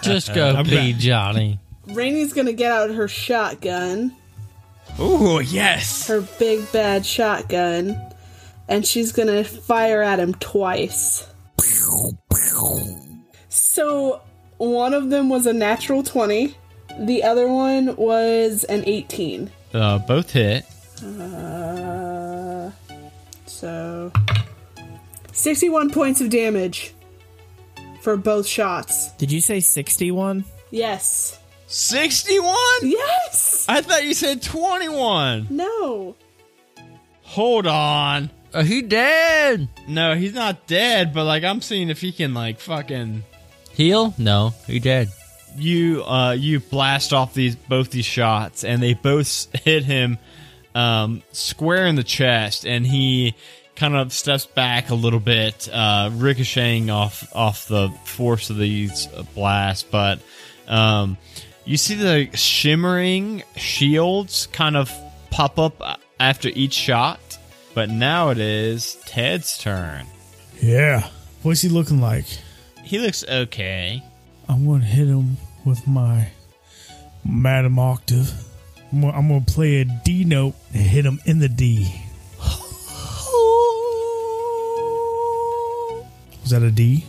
[0.01, 0.99] Just go I'm pee, back.
[1.01, 1.59] Johnny.
[1.87, 4.15] Rainy's gonna get out her shotgun,
[4.99, 6.07] Ooh, yes.
[6.07, 7.99] her big bad shotgun,
[8.67, 11.27] and she's gonna fire at him twice.
[13.49, 14.21] So
[14.57, 16.55] one of them was a natural 20,
[16.99, 19.49] the other one was an 18.
[19.73, 20.65] Uh, both hit.
[21.03, 22.71] Uh,
[23.45, 24.11] so
[25.31, 26.93] 61 points of damage
[28.01, 29.11] for both shots.
[29.13, 30.45] Did you say sixty-one?
[30.71, 31.38] Yes.
[31.69, 32.55] Sixty-one.
[32.81, 33.65] Yes!
[33.69, 35.47] I thought you said twenty-one.
[35.51, 36.15] No.
[37.21, 38.31] Hold on.
[38.55, 39.69] Are he dead?
[39.87, 43.23] No, he's not dead, but like I'm seeing if he can like fucking
[43.71, 44.15] Heal?
[44.17, 45.09] No, he dead.
[45.55, 50.17] you uh you blast off these both these shots and they both hit him
[50.73, 53.35] um square in the chest and he
[53.75, 59.07] kind of steps back a little bit uh ricocheting off off the force of these
[59.35, 60.19] blasts but
[60.67, 61.15] um
[61.69, 64.91] you see the shimmering shields kind of
[65.29, 67.19] pop up after each shot
[67.75, 70.05] but now it is Ted's turn
[70.61, 71.07] Yeah.
[71.43, 72.25] What's he looking like?
[72.83, 74.03] he looks okay
[74.47, 76.29] I'm gonna hit him with my
[77.23, 78.33] Madam Octave.
[78.91, 81.93] I'm gonna, play a D note and hit him in the D.
[86.41, 87.05] Was that a D?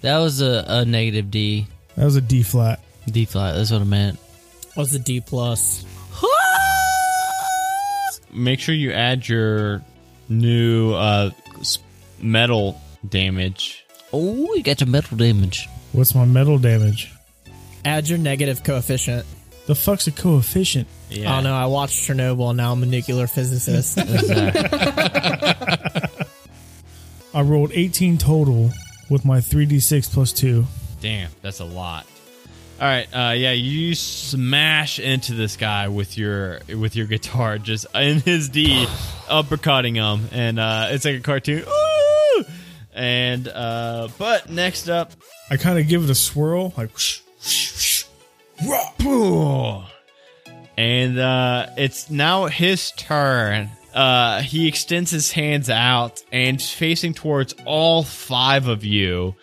[0.00, 1.68] That was a, a negative D.
[1.94, 2.80] That was a D flat.
[3.10, 4.18] D flat, that's what I meant.
[4.76, 5.84] Was D plus.
[8.32, 9.82] make sure you add your
[10.28, 11.30] new uh,
[12.20, 13.84] metal damage.
[14.12, 15.68] Oh, you got your metal damage.
[15.92, 17.12] What's my metal damage?
[17.84, 19.26] Add your negative coefficient.
[19.66, 20.88] The fuck's a coefficient?
[21.10, 21.30] Yeah.
[21.30, 21.54] I don't know.
[21.54, 22.54] I watched Chernobyl.
[22.56, 23.98] Now I'm a nuclear physicist.
[27.34, 28.70] I rolled 18 total
[29.10, 30.64] with my 3d6 plus 2.
[31.00, 32.06] Damn, that's a lot.
[32.80, 37.86] All right, uh, yeah, you smash into this guy with your with your guitar, just
[37.92, 38.86] in his D,
[39.26, 41.64] uppercutting him, and uh, it's like a cartoon.
[41.66, 42.44] Ooh!
[42.94, 45.10] And uh, but next up,
[45.50, 48.04] I kind of give it a swirl, like whoosh, whoosh, whoosh.
[48.70, 48.92] Rah!
[48.98, 49.84] Boom.
[50.76, 53.70] And uh, it's now his turn.
[53.92, 59.34] Uh, he extends his hands out and facing towards all five of you.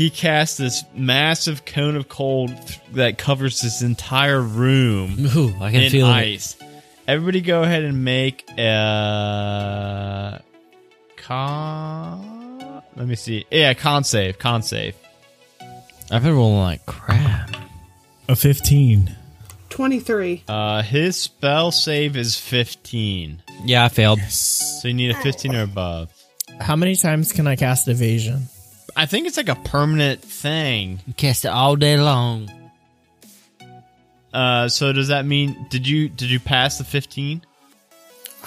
[0.00, 5.70] He casts this massive cone of cold th- that covers this entire room Ooh, I
[5.70, 6.56] can in feel it.
[7.06, 10.40] Everybody, go ahead and make a
[11.18, 12.82] con.
[12.96, 13.44] Let me see.
[13.50, 14.38] Yeah, con save.
[14.38, 14.96] Con save.
[16.10, 17.54] I've been rolling like crap.
[18.26, 19.14] A 15.
[19.68, 20.44] 23.
[20.48, 23.42] Uh, his spell save is fifteen.
[23.66, 24.22] Yeah, I failed.
[24.22, 26.10] So you need a 15 or above.
[26.58, 28.48] How many times can I cast evasion?
[28.96, 31.00] I think it's like a permanent thing.
[31.06, 32.50] You Cast it all day long.
[34.32, 37.42] Uh, so does that mean did you did you pass the 15?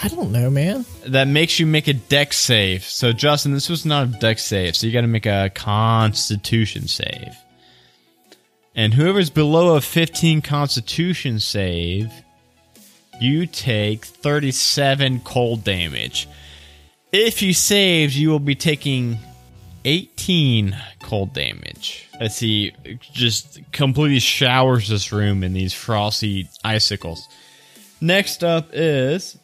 [0.02, 0.86] I don't know, man.
[1.06, 2.84] That makes you make a dex save.
[2.84, 6.88] So Justin, this was not a dex save, so you got to make a Constitution
[6.88, 7.36] save.
[8.76, 12.12] And whoever's below a 15 Constitution save,
[13.22, 16.28] you take 37 cold damage.
[17.12, 19.20] If you saved, you will be taking
[19.86, 22.10] 18 cold damage.
[22.20, 27.28] As he just completely showers this room in these frosty icicles.
[28.02, 29.38] Next up is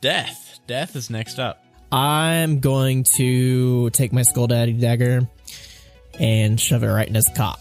[0.00, 0.60] Death.
[0.66, 1.62] Death is next up.
[1.92, 5.28] I'm going to take my Skull Daddy dagger
[6.18, 7.60] and shove it right in his cock.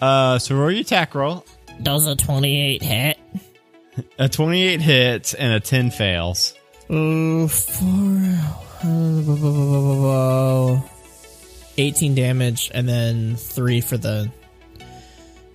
[0.00, 1.44] Uh, so roll your attack roll.
[1.82, 3.18] Does a 28 hit?
[4.18, 6.54] A 28 hits and a 10 fails.
[6.88, 8.69] Oh, four.
[8.82, 10.80] Uh,
[11.78, 14.30] 18 damage and then 3 for the.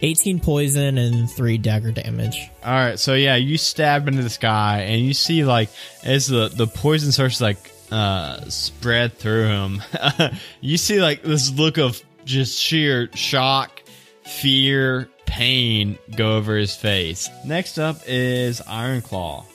[0.02, 2.50] 18 poison and 3 dagger damage.
[2.64, 5.70] All right, so yeah, you stab into this guy, and you see like
[6.04, 9.82] as the the poison starts to, like uh spread through him,
[10.62, 13.82] you see like this look of just sheer shock,
[14.26, 17.30] fear, pain go over his face.
[17.46, 19.46] Next up is Iron Claw.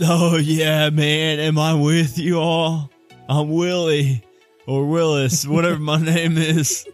[0.00, 2.90] Oh yeah, man, am I with you all?
[3.30, 4.24] I'm Willie
[4.66, 6.84] or Willis, whatever my name is.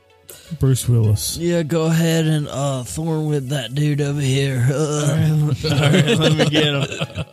[0.61, 1.38] Bruce Willis.
[1.38, 4.66] Yeah, go ahead and uh thorn whip that dude over here.
[4.70, 7.27] Uh, All right, let me get a,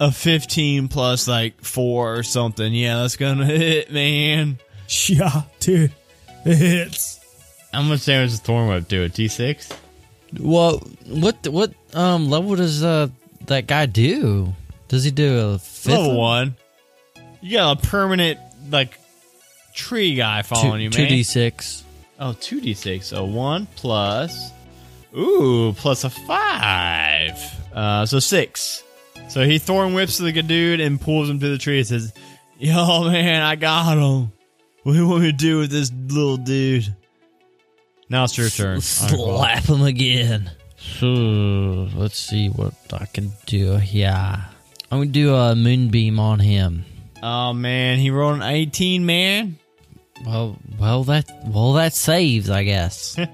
[0.00, 2.72] a 15 plus like 4 or something.
[2.72, 4.58] Yeah, that's gonna hit, man.
[5.06, 5.92] Yeah, dude.
[6.46, 7.20] It hits.
[7.74, 9.04] How much damage does Thorn Whip do?
[9.04, 9.76] A D6?
[10.40, 13.08] Well, what what um level does uh
[13.44, 14.54] that guy do?
[14.88, 16.56] Does he do a fifth Level one?
[17.48, 17.50] 1.
[17.50, 18.38] You got a permanent,
[18.70, 18.98] like,
[19.74, 20.96] tree guy following you, man.
[20.98, 21.84] Two d six.
[22.20, 23.04] Oh, 2d6.
[23.04, 24.50] So 1 plus.
[25.16, 27.40] Ooh, plus a 5.
[27.72, 28.82] Uh, so 6.
[29.28, 32.12] So he thorn whips the good dude and pulls him to the tree and says,
[32.58, 34.32] Yo, man, I got him.
[34.82, 36.94] What do you want me to do with this little dude?
[38.08, 38.80] Now it's your turn.
[38.80, 40.50] Slap him again.
[40.76, 41.06] So
[41.94, 44.46] let's see what I can do here.
[44.90, 46.84] I'm gonna do a moonbeam on him.
[47.22, 49.58] Oh, man, he rolled an 18, man.
[50.26, 53.18] Well, well that well that saves, I guess.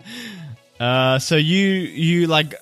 [0.81, 2.53] Uh, so you you like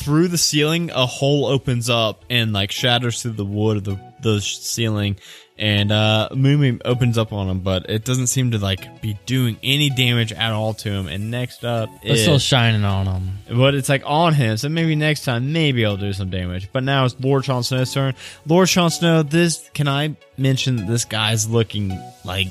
[0.00, 4.00] through the ceiling, a hole opens up and like shatters through the wood of the
[4.22, 5.16] the ceiling,
[5.60, 9.58] and uh, moonbeam opens up on him, but it doesn't seem to like be doing
[9.62, 11.06] any damage at all to him.
[11.06, 13.38] And next up It's is still shining on him.
[13.56, 16.70] but it's like on him, so maybe next time, maybe I'll do some damage.
[16.72, 18.14] But now it's Lord Jon Snow's turn.
[18.46, 22.48] Lord Jon Snow, this can I mention that this guy's looking like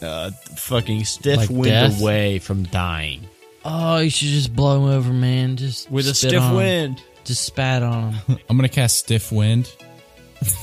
[0.00, 2.00] uh, fucking stiff Like wind death?
[2.00, 3.28] away from dying
[3.64, 5.56] Oh, you should just blow him over, man.
[5.56, 6.56] Just with a stiff on him.
[6.56, 7.02] wind.
[7.24, 8.38] Just spat on him.
[8.50, 9.72] I'm gonna cast Stiff Wind.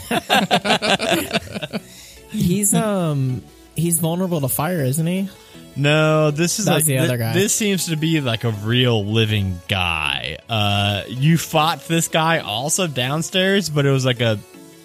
[2.29, 3.41] He's um
[3.75, 5.29] he's vulnerable to fire, isn't he?
[5.75, 7.33] No, this is That's like the thi- other guy.
[7.33, 10.37] This seems to be like a real living guy.
[10.49, 14.39] Uh, you fought this guy also downstairs, but it was like a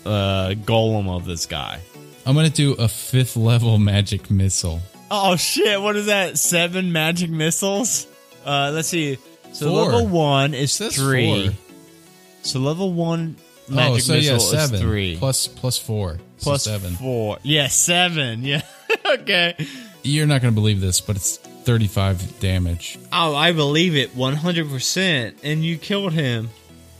[0.06, 1.80] uh, golem of this guy.
[2.26, 4.80] I'm gonna do a fifth level magic missile.
[5.10, 5.80] Oh shit!
[5.80, 6.38] What is that?
[6.38, 8.06] Seven magic missiles?
[8.44, 9.18] Uh, let's see.
[9.52, 9.84] So Four.
[9.92, 11.48] level one is three.
[11.48, 11.54] four.
[12.42, 13.36] So level one
[13.68, 16.94] magic oh, so missile yeah, seven is three plus plus four, so Plus seven.
[16.94, 17.38] four.
[17.42, 18.42] Yeah, seven.
[18.44, 18.62] Yeah.
[19.06, 19.56] okay.
[20.02, 22.98] You're not gonna believe this, but it's 35 damage.
[23.12, 25.34] Oh, I believe it 100%.
[25.42, 26.50] And you killed him.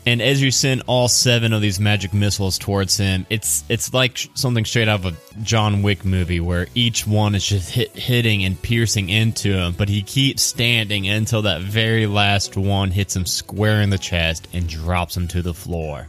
[0.07, 4.19] And as you send all seven of these magic missiles towards him, it's it's like
[4.35, 8.45] something straight out of a John Wick movie where each one is just hit, hitting
[8.45, 13.25] and piercing into him, but he keeps standing until that very last one hits him
[13.25, 16.07] square in the chest and drops him to the floor.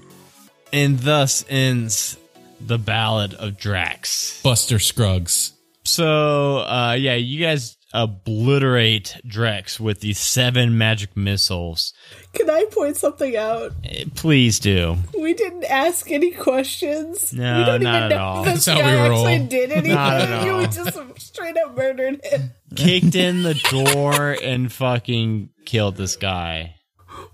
[0.74, 2.18] And thus ends
[2.60, 4.41] the Ballad of Drex.
[4.43, 5.53] Buster Scruggs.
[5.84, 11.93] So, uh, yeah, you guys obliterate Drex with these seven magic missiles.
[12.34, 13.72] Can I point something out?
[13.84, 14.97] Eh, Please do.
[15.18, 17.32] We didn't ask any questions.
[17.34, 18.43] No, we don't not even at know all.
[18.43, 19.28] this That's how we roll.
[19.28, 19.93] actually did anything.
[19.93, 20.58] Not at all.
[20.60, 22.51] We just straight up murdered him.
[22.76, 26.76] Kicked in the door and fucking killed this guy.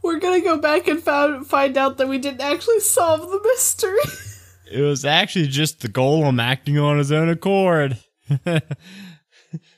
[0.04, 3.98] We're gonna go back and found, find out that we didn't actually solve the mystery.
[4.72, 7.98] It was actually just the golem acting on his own accord.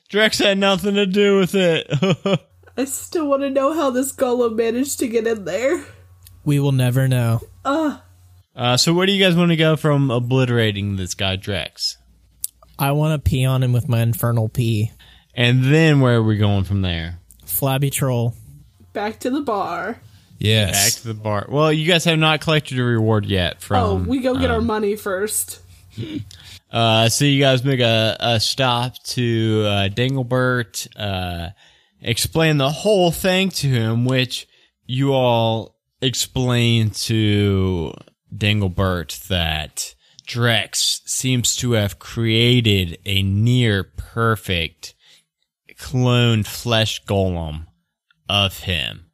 [0.09, 1.87] Drex had nothing to do with it.
[2.77, 5.83] I still want to know how this golem managed to get in there.
[6.45, 7.41] We will never know.
[8.55, 11.95] uh, so where do you guys want to go from obliterating this guy Drex?
[12.77, 14.91] I want to pee on him with my infernal pee.
[15.33, 17.19] And then where are we going from there?
[17.45, 18.35] Flabby troll.
[18.93, 20.01] Back to the bar.
[20.71, 21.47] Back to the bar.
[21.49, 23.83] Well, you guys have not collected a reward yet from.
[23.83, 25.61] oh, we go get our um, money first.
[26.73, 31.51] Uh, so you guys make a, a stop to uh, Dinglebert, uh,
[32.01, 34.47] explain the whole thing to him, which
[34.87, 37.93] you all explain to
[38.35, 39.93] Dinglebert that
[40.27, 44.95] Drex seems to have created a near perfect
[45.77, 47.67] cloned flesh golem
[48.27, 49.11] of him.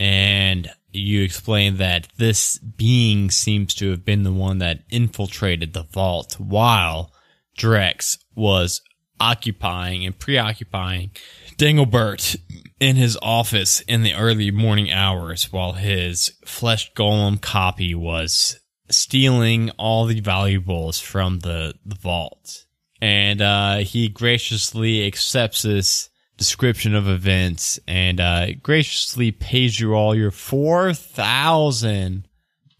[0.00, 5.84] And you explain that this being seems to have been the one that infiltrated the
[5.84, 7.12] vault while
[7.56, 8.80] Drex was
[9.20, 11.10] occupying and preoccupying
[11.58, 12.36] Dinglebert
[12.80, 19.70] in his office in the early morning hours while his flesh golem copy was stealing
[19.72, 22.64] all the valuables from the, the vault.
[23.02, 26.09] And uh, he graciously accepts this
[26.40, 32.26] description of events and uh, graciously pays you all your 4,000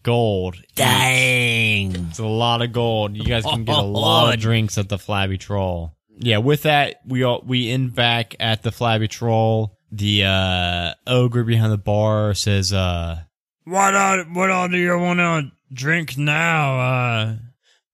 [0.01, 0.55] gold.
[0.73, 1.95] Dang.
[2.09, 3.15] It's a lot of gold.
[3.15, 5.95] You guys can get a lot of drinks at the Flabby Troll.
[6.17, 9.77] Yeah, with that, we all, we end back at the Flabby Troll.
[9.91, 13.19] The uh, ogre behind the bar says, uh,
[13.65, 16.79] "What all, what all do you want to drink now?
[16.79, 17.35] Uh,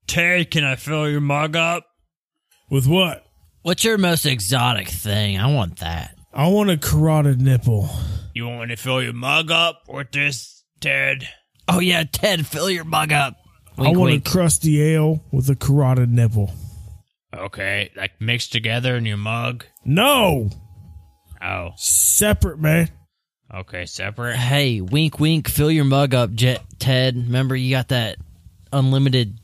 [0.05, 1.85] Terry, can I fill your mug up?"
[2.69, 3.26] With what?
[3.67, 5.37] What's your most exotic thing?
[5.37, 6.15] I want that.
[6.33, 7.89] I want a carotid nipple.
[8.33, 11.27] You want me to fill your mug up with this, Ted?
[11.67, 13.35] Oh yeah, Ted, fill your mug up.
[13.77, 14.25] Wink, I want wink.
[14.25, 16.49] a crusty ale with a carotid nipple.
[17.35, 19.65] Okay, like mixed together in your mug.
[19.83, 20.49] No,
[21.41, 22.89] Oh, separate, man.
[23.53, 24.37] okay, separate.
[24.37, 25.49] Hey, wink, wink.
[25.49, 27.17] Fill your mug up, Jet Ted.
[27.17, 28.15] Remember, you got that
[28.71, 29.37] unlimited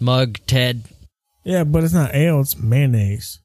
[0.00, 0.82] mug, Ted.
[1.44, 3.38] Yeah, but it's not ale; it's mayonnaise.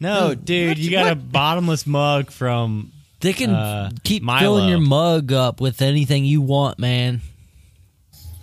[0.00, 2.92] No, dude, you got a bottomless mug from.
[3.20, 4.40] They can Uh, keep Milo.
[4.40, 7.22] filling your mug up with anything you want, man.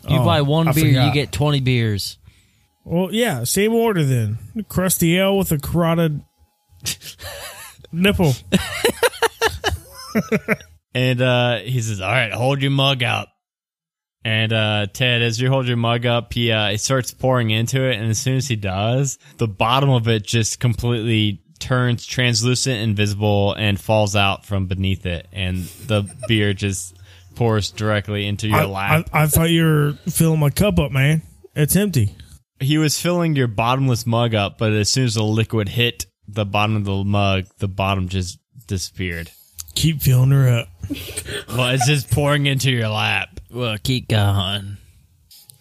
[0.09, 2.17] You Oh, buy one I beer, you get twenty beers.
[2.83, 4.39] Well, yeah, same order then.
[4.69, 6.21] Crusty ale with a carotid
[7.91, 8.33] nipple.
[10.93, 13.29] And uh, he says, "All right, hold your mug out."
[14.23, 17.83] And uh, Ted, as you hold your mug up, he uh, he starts pouring into
[17.89, 22.81] it, and as soon as he does, the bottom of it just completely turns translucent,
[22.81, 26.95] invisible, and falls out from beneath it, and the beer just
[27.35, 29.09] pours directly into your I, lap.
[29.11, 31.23] I, I thought you were filling my cup up, man.
[31.55, 32.15] It's empty.
[32.59, 36.45] he was filling your bottomless mug up, but as soon as the liquid hit the
[36.45, 39.31] bottom of the mug, the bottom just disappeared.
[39.75, 40.67] Keep filling her up.
[41.49, 43.39] Well, it's just pouring into your lap.
[43.53, 44.77] Well, keep going.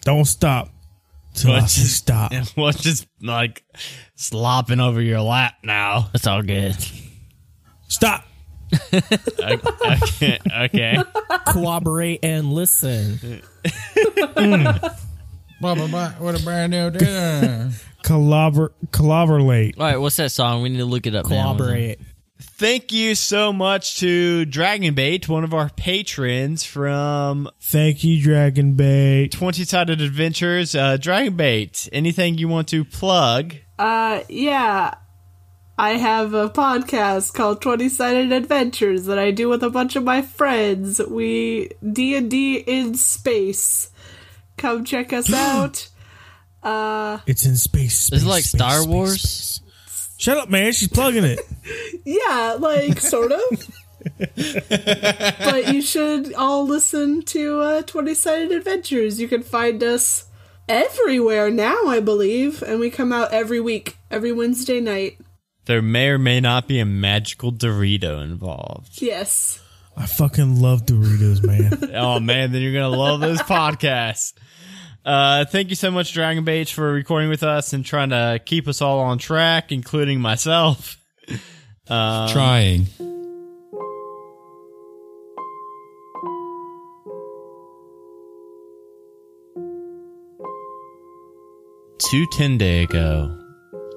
[0.03, 0.69] Don't stop.
[1.33, 2.31] Till I Well, say just- stop.
[2.57, 3.63] Well, it's just like
[4.15, 6.09] slopping over your lap now.
[6.13, 6.75] That's all good.
[7.87, 8.25] Stop.
[9.39, 10.39] Okay.
[10.61, 10.97] okay.
[11.47, 13.41] Cooperate and listen.
[14.35, 16.09] Blah, blah, blah.
[16.19, 17.69] What a brand new day.
[18.03, 19.77] Collabor- collaborate.
[19.77, 20.63] All right, what's that song?
[20.63, 21.29] We need to look it up.
[21.29, 21.53] now.
[21.53, 21.99] Cooperate.
[22.43, 29.31] Thank you so much to Dragonbait, one of our patrons from Thank you, Dragon Bait.
[29.31, 30.73] 20 Sided Adventures.
[30.75, 33.55] Uh, Dragonbait, anything you want to plug?
[33.77, 34.95] Uh, yeah.
[35.77, 40.03] I have a podcast called 20 Sided Adventures that I do with a bunch of
[40.03, 40.99] my friends.
[40.99, 43.91] We D&D in space.
[44.57, 45.87] Come check us out.
[46.63, 47.97] Uh, It's in space.
[47.97, 49.21] space Is it like space, Star space, Wars?
[49.21, 49.57] space.
[50.17, 50.71] Shut up, man.
[50.71, 51.39] She's plugging it.
[52.05, 53.41] Yeah, like sort of.
[54.17, 59.19] but you should all listen to uh, 20 Sided Adventures.
[59.19, 60.25] You can find us
[60.67, 65.17] everywhere now, I believe, and we come out every week, every Wednesday night.
[65.65, 69.01] There may or may not be a magical Dorito involved.
[69.01, 69.59] Yes.
[69.95, 71.91] I fucking love Doritos, man.
[71.95, 74.33] oh man, then you're gonna love this podcast.
[75.03, 78.67] Uh, thank you so much, Dragon Bait, for recording with us and trying to keep
[78.67, 80.97] us all on track, including myself.
[81.91, 82.85] Um, Trying.
[91.99, 93.37] Two ten day ago,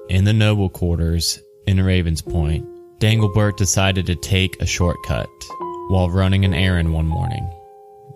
[0.09, 2.65] in the noble quarters in Ravens Point,
[2.99, 5.29] Danglebert decided to take a shortcut
[5.87, 7.49] while running an errand one morning.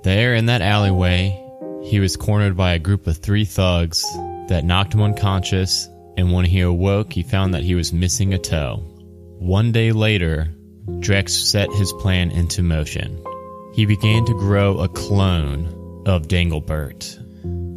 [0.04, 1.42] There in that alleyway,
[1.86, 4.04] he was cornered by a group of three thugs
[4.50, 8.38] that knocked him unconscious, and when he awoke, he found that he was missing a
[8.38, 8.84] toe.
[9.40, 10.54] One day later,
[11.00, 13.24] Drex set his plan into motion.
[13.74, 17.18] He began to grow a clone of Danglebert.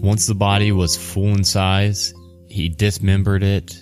[0.02, 2.12] Once the body was full in size,
[2.48, 3.80] he dismembered it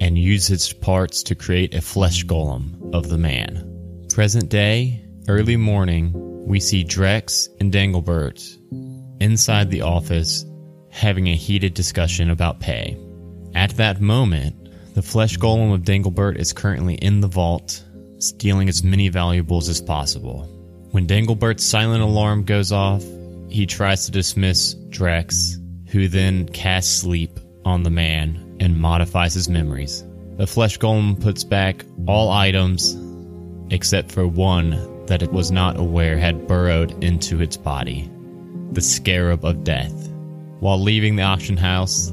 [0.00, 4.06] and used its parts to create a flesh golem of the man.
[4.14, 6.12] Present day, early morning,
[6.46, 8.56] we see Drex and Danglebert
[9.20, 10.46] inside the office
[10.90, 12.96] having a heated discussion about pay.
[13.56, 14.65] At that moment,
[14.96, 17.84] the flesh golem of Danglebert is currently in the vault,
[18.16, 20.48] stealing as many valuables as possible.
[20.90, 23.04] When Danglebert's silent alarm goes off,
[23.50, 25.58] he tries to dismiss Drex,
[25.90, 30.02] who then casts sleep on the man and modifies his memories.
[30.38, 32.96] The flesh golem puts back all items
[33.70, 38.10] except for one that it was not aware had burrowed into its body
[38.72, 40.08] the scarab of death.
[40.60, 42.12] While leaving the auction house,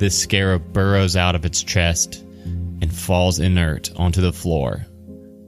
[0.00, 2.24] this scarab burrows out of its chest
[2.80, 4.86] and falls inert onto the floor.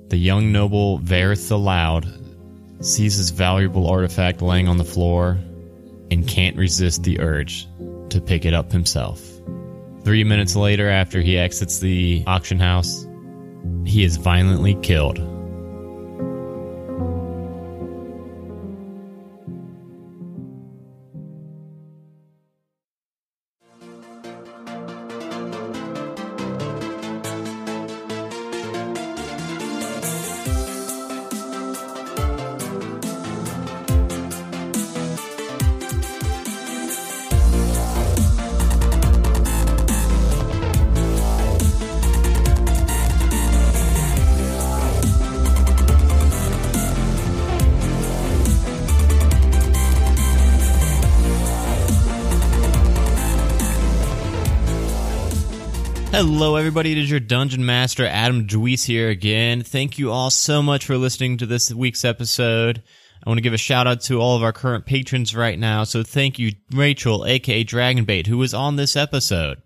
[0.08, 2.06] The young noble Varith the Loud
[2.84, 5.38] sees this valuable artifact laying on the floor
[6.10, 7.66] and can't resist the urge
[8.10, 9.26] to pick it up himself.
[10.04, 13.06] Three minutes later, after he exits the auction house,
[13.86, 15.18] he is violently killed.
[56.72, 56.92] Everybody.
[56.92, 59.60] It is your Dungeon Master, Adam Dweese here again.
[59.62, 62.82] Thank you all so much for listening to this week's episode.
[63.22, 65.84] I want to give a shout out to all of our current patrons right now.
[65.84, 69.60] So thank you, Rachel, aka Dragonbait, who was on this episode,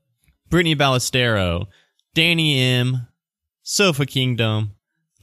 [0.50, 1.68] Brittany Ballestero,
[2.12, 3.06] Danny M,
[3.62, 4.72] Sofa Kingdom,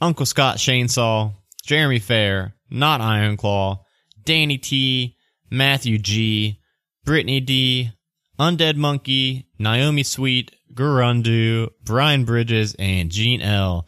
[0.00, 1.34] Uncle Scott Chainsaw,
[1.66, 3.80] Jeremy Fair, Not Ironclaw,
[4.24, 5.18] Danny T,
[5.50, 6.62] Matthew G,
[7.04, 7.92] Brittany D,
[8.38, 13.86] Undead Monkey, Naomi Sweet, Gurundu, Brian Bridges, and Gene L.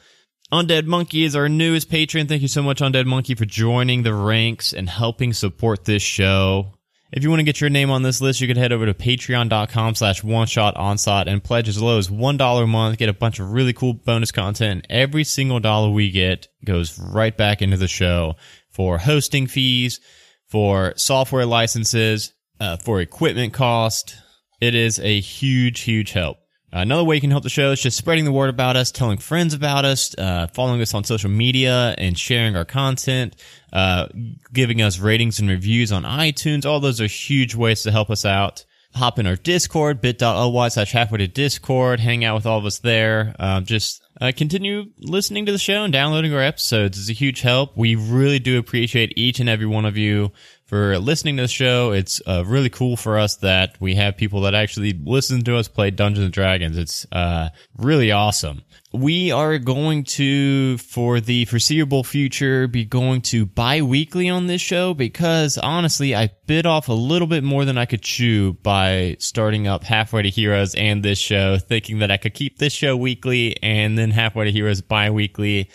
[0.52, 2.28] Undead Monkey is our newest patron.
[2.28, 6.72] Thank you so much, Undead Monkey, for joining the ranks and helping support this show.
[7.10, 8.94] If you want to get your name on this list, you can head over to
[8.94, 12.98] patreon.com slash one shot onslaught and pledge as low as $1 a month.
[12.98, 14.86] Get a bunch of really cool bonus content.
[14.88, 18.36] Every single dollar we get goes right back into the show
[18.70, 20.00] for hosting fees,
[20.46, 24.16] for software licenses, uh, for equipment cost,
[24.60, 26.38] It is a huge, huge help.
[26.72, 28.90] Uh, another way you can help the show is just spreading the word about us,
[28.90, 33.36] telling friends about us, uh, following us on social media and sharing our content,
[33.72, 34.08] uh,
[34.52, 36.66] giving us ratings and reviews on iTunes.
[36.66, 38.64] All those are huge ways to help us out.
[38.94, 42.78] Hop in our Discord, bit.ly slash halfway to Discord, hang out with all of us
[42.78, 43.36] there.
[43.38, 46.96] Um, just uh, continue listening to the show and downloading our episodes.
[46.96, 47.76] is a huge help.
[47.76, 50.32] We really do appreciate each and every one of you
[50.66, 51.92] for listening to the show.
[51.92, 55.68] It's uh, really cool for us that we have people that actually listen to us
[55.68, 56.76] play Dungeons and Dragons.
[56.76, 58.62] It's uh, really awesome.
[58.92, 64.94] We are going to, for the foreseeable future, be going to bi-weekly on this show
[64.94, 69.66] because honestly, I bit off a little bit more than I could chew by starting
[69.66, 73.56] up Halfway to Heroes and this show, thinking that I could keep this show weekly
[73.62, 75.70] and then Halfway to Heroes bi-weekly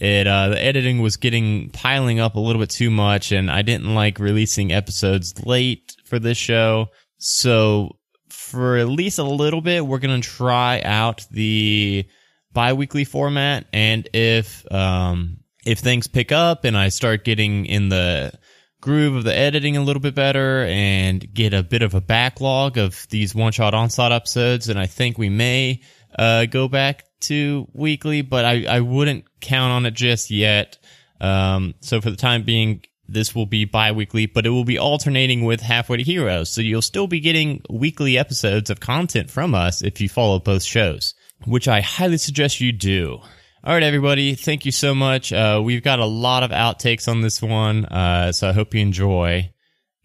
[0.00, 3.62] it uh the editing was getting piling up a little bit too much and I
[3.62, 6.88] didn't like releasing episodes late for this show.
[7.18, 7.96] So
[8.28, 12.06] for at least a little bit we're going to try out the
[12.52, 15.36] bi-weekly format and if um
[15.66, 18.32] if things pick up and I start getting in the
[18.80, 22.78] groove of the editing a little bit better and get a bit of a backlog
[22.78, 25.82] of these one shot onslaught episodes and I think we may
[26.18, 30.78] uh, go back to weekly, but I, I wouldn't count on it just yet.
[31.20, 35.44] Um, so for the time being, this will be bi-weekly, but it will be alternating
[35.44, 36.50] with Halfway to Heroes.
[36.50, 40.62] So you'll still be getting weekly episodes of content from us if you follow both
[40.62, 41.14] shows,
[41.44, 43.20] which I highly suggest you do.
[43.62, 44.34] All right, everybody.
[44.34, 45.32] Thank you so much.
[45.32, 47.84] Uh, we've got a lot of outtakes on this one.
[47.84, 49.50] Uh, so I hope you enjoy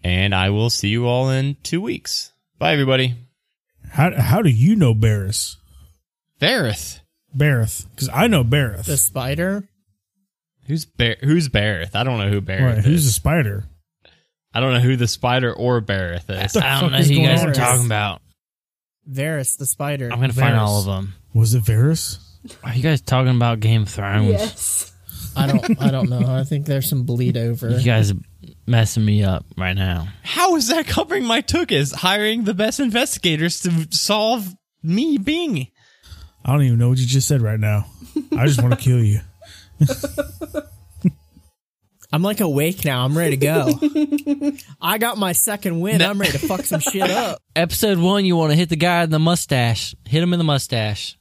[0.06, 2.32] and I will see you all in two weeks.
[2.60, 3.16] Bye, everybody.
[3.90, 5.58] How how do you know Barris?
[6.40, 7.02] Barris?
[7.36, 7.86] Bareth.
[7.86, 8.86] Barith, because I know Barith.
[8.86, 9.68] The spider.
[10.68, 11.96] Who's Bar- Who's Bareth?
[11.96, 13.66] I don't know who Bareth Right, who's the spider?
[14.54, 16.56] I don't know who the spider or Bareth is.
[16.56, 18.22] I don't know is who you guys are talking about.
[19.10, 20.10] Varys, the spider.
[20.12, 21.14] I'm gonna find all of them.
[21.34, 22.20] Was it Varys?
[22.64, 24.30] Are you guys talking about Game of Thrones?
[24.30, 24.94] Yes.
[25.36, 25.82] I don't.
[25.82, 26.24] I don't know.
[26.28, 27.70] I think there's some bleed over.
[27.70, 28.18] You guys are
[28.66, 30.08] messing me up right now.
[30.24, 31.94] How is that covering my tukas?
[31.94, 34.48] Hiring the best investigators to solve
[34.82, 35.68] me being.
[36.46, 37.88] I don't even know what you just said right now.
[38.38, 39.20] I just want to kill you.
[42.14, 43.04] I'm like awake now.
[43.04, 44.54] I'm ready to go.
[44.82, 46.04] I got my second win.
[46.04, 47.42] I'm ready to fuck some shit up.
[47.56, 49.96] Episode one, you want to hit the guy in the mustache.
[50.06, 51.18] Hit him in the mustache.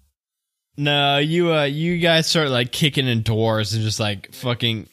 [0.76, 4.88] No, you uh, you guys start like kicking in doors and just like fucking.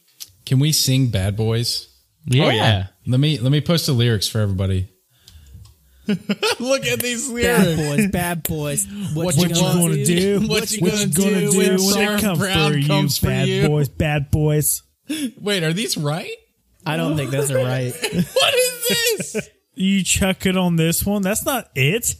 [0.45, 1.87] Can we sing Bad Boys?
[2.25, 2.45] Yeah.
[2.45, 2.87] Oh yeah.
[3.05, 4.90] Let me let me post the lyrics for everybody.
[6.59, 8.87] Look at these Bad boys, bad boys.
[9.13, 10.41] What, What you gonna do?
[10.47, 13.17] What you gonna gonna do do when when Sarah it comes Brown for you, comes
[13.17, 13.67] for bad you?
[13.67, 14.83] boys, bad boys?
[15.39, 16.31] Wait, are these right?
[16.85, 17.93] I don't think those are right.
[18.33, 19.49] What is this?
[19.73, 21.21] You chuck it on this one.
[21.21, 22.15] That's not it.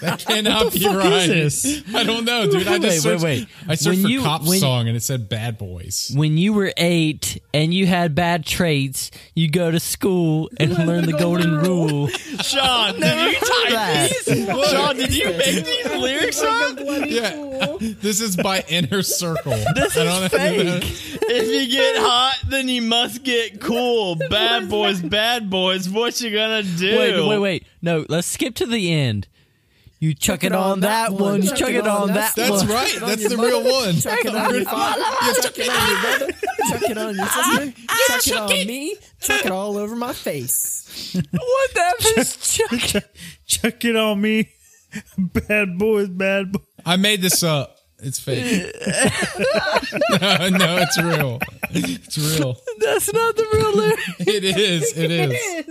[0.00, 1.28] That cannot be fuck right.
[1.30, 1.82] is this?
[1.94, 2.66] I don't know, dude.
[2.66, 3.48] I Wait, just wait, searched, wait.
[3.68, 6.12] I searched When for you- cop when- song and it said Bad Boys.
[6.14, 11.06] When you were eight and you had bad traits, you go to school and learn
[11.06, 12.08] the golden rule.
[12.42, 14.46] Sean, did you type these?
[14.70, 16.78] Sean, did you make these lyrics up?
[16.80, 19.52] Yeah, this is by Inner Circle.
[19.74, 20.84] This I don't is know fake.
[21.22, 24.16] if you get hot, then you must get cool.
[24.16, 25.88] Bad boys, bad boys.
[25.88, 26.96] What you gonna do?
[26.98, 27.66] Wait, wait, wait.
[27.82, 29.26] No, let's skip to the end.
[30.00, 31.42] You chuck, it, on, that one.
[31.42, 32.66] You chuck it on that That's one.
[32.68, 33.06] That's right.
[33.06, 33.94] That's the real one.
[33.96, 35.02] Chuck it on your father.
[35.42, 36.32] Chuck it on your brother.
[36.70, 37.72] Chuck it on your sister.
[38.06, 38.96] Chuck it on ah, ah, me.
[39.20, 41.14] Chuck it all over my face.
[41.14, 42.36] What the is
[42.92, 43.04] chuck?
[43.44, 44.50] Chuck it on me,
[45.18, 46.64] bad boys, bad boys.
[46.86, 47.76] I made this up.
[48.02, 48.42] It's fake.
[50.22, 51.40] no, no, it's real.
[51.70, 52.56] It's real.
[52.78, 53.98] That's not the real lyric.
[54.20, 54.96] It is.
[54.96, 55.66] It is.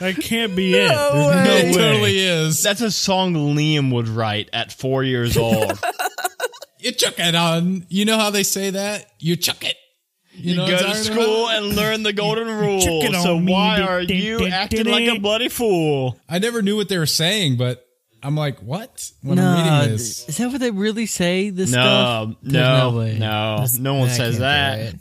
[0.00, 0.88] That can't be it.
[0.88, 1.72] There's No, no it way.
[1.72, 2.62] totally is.
[2.62, 5.78] That's a song Liam would write at four years old.
[6.78, 7.84] You chuck it on.
[7.88, 9.06] You know how they say that?
[9.18, 9.76] You chuck it.
[10.32, 11.62] You, know Go to school about?
[11.64, 12.80] and learn the golden rule.
[12.80, 16.18] So me, why ding, are ding, you ding, acting ding, like a bloody fool?
[16.28, 17.86] I never knew what they were saying, but
[18.22, 19.10] I'm like, what?
[19.22, 20.26] When No, I'm reading this.
[20.30, 21.50] is that what they really say?
[21.50, 22.36] This No, stuff?
[22.42, 23.18] There's no, no way.
[23.18, 24.94] no, no one I says can't that.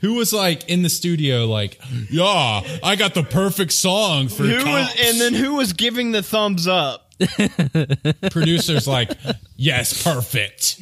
[0.00, 0.06] It.
[0.06, 1.80] Who was like in the studio, like,
[2.10, 6.22] yeah, I got the perfect song for Who was, and then who was giving the
[6.22, 7.10] thumbs up?
[8.30, 9.12] producers like,
[9.56, 10.80] yes, perfect.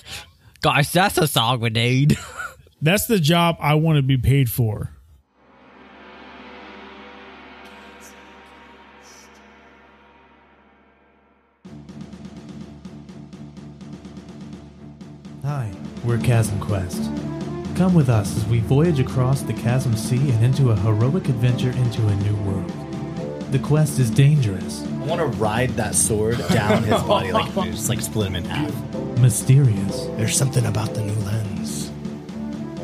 [0.62, 2.18] Gosh, that's a song we need.
[2.82, 4.90] That's the job I want to be paid for.
[15.44, 15.72] Hi,
[16.04, 17.02] we're Chasm Quest.
[17.76, 21.70] Come with us as we voyage across the Chasm Sea and into a heroic adventure
[21.70, 22.70] into a new world.
[23.50, 27.88] The quest is dangerous, I want to ride that sword down his body, like just
[27.88, 28.72] like split him in half.
[29.18, 31.90] mysterious, There's something about the new lens.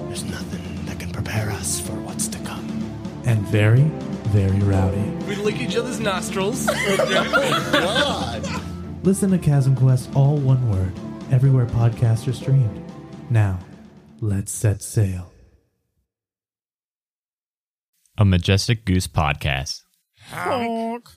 [0.09, 2.67] There's nothing that can prepare us for what's to come.
[3.25, 3.85] and very,
[4.31, 5.01] very rowdy.
[5.27, 6.69] We lick each other's nostrils.
[7.01, 7.71] Oh,
[8.43, 8.63] God.
[9.05, 10.93] Listen to Chasm Quest, all one word,
[11.31, 12.83] everywhere podcasts are streamed.
[13.31, 13.59] Now,
[14.21, 15.33] let's set sail.
[18.17, 19.83] A Majestic Goose podcast.
[20.31, 21.09] Honk.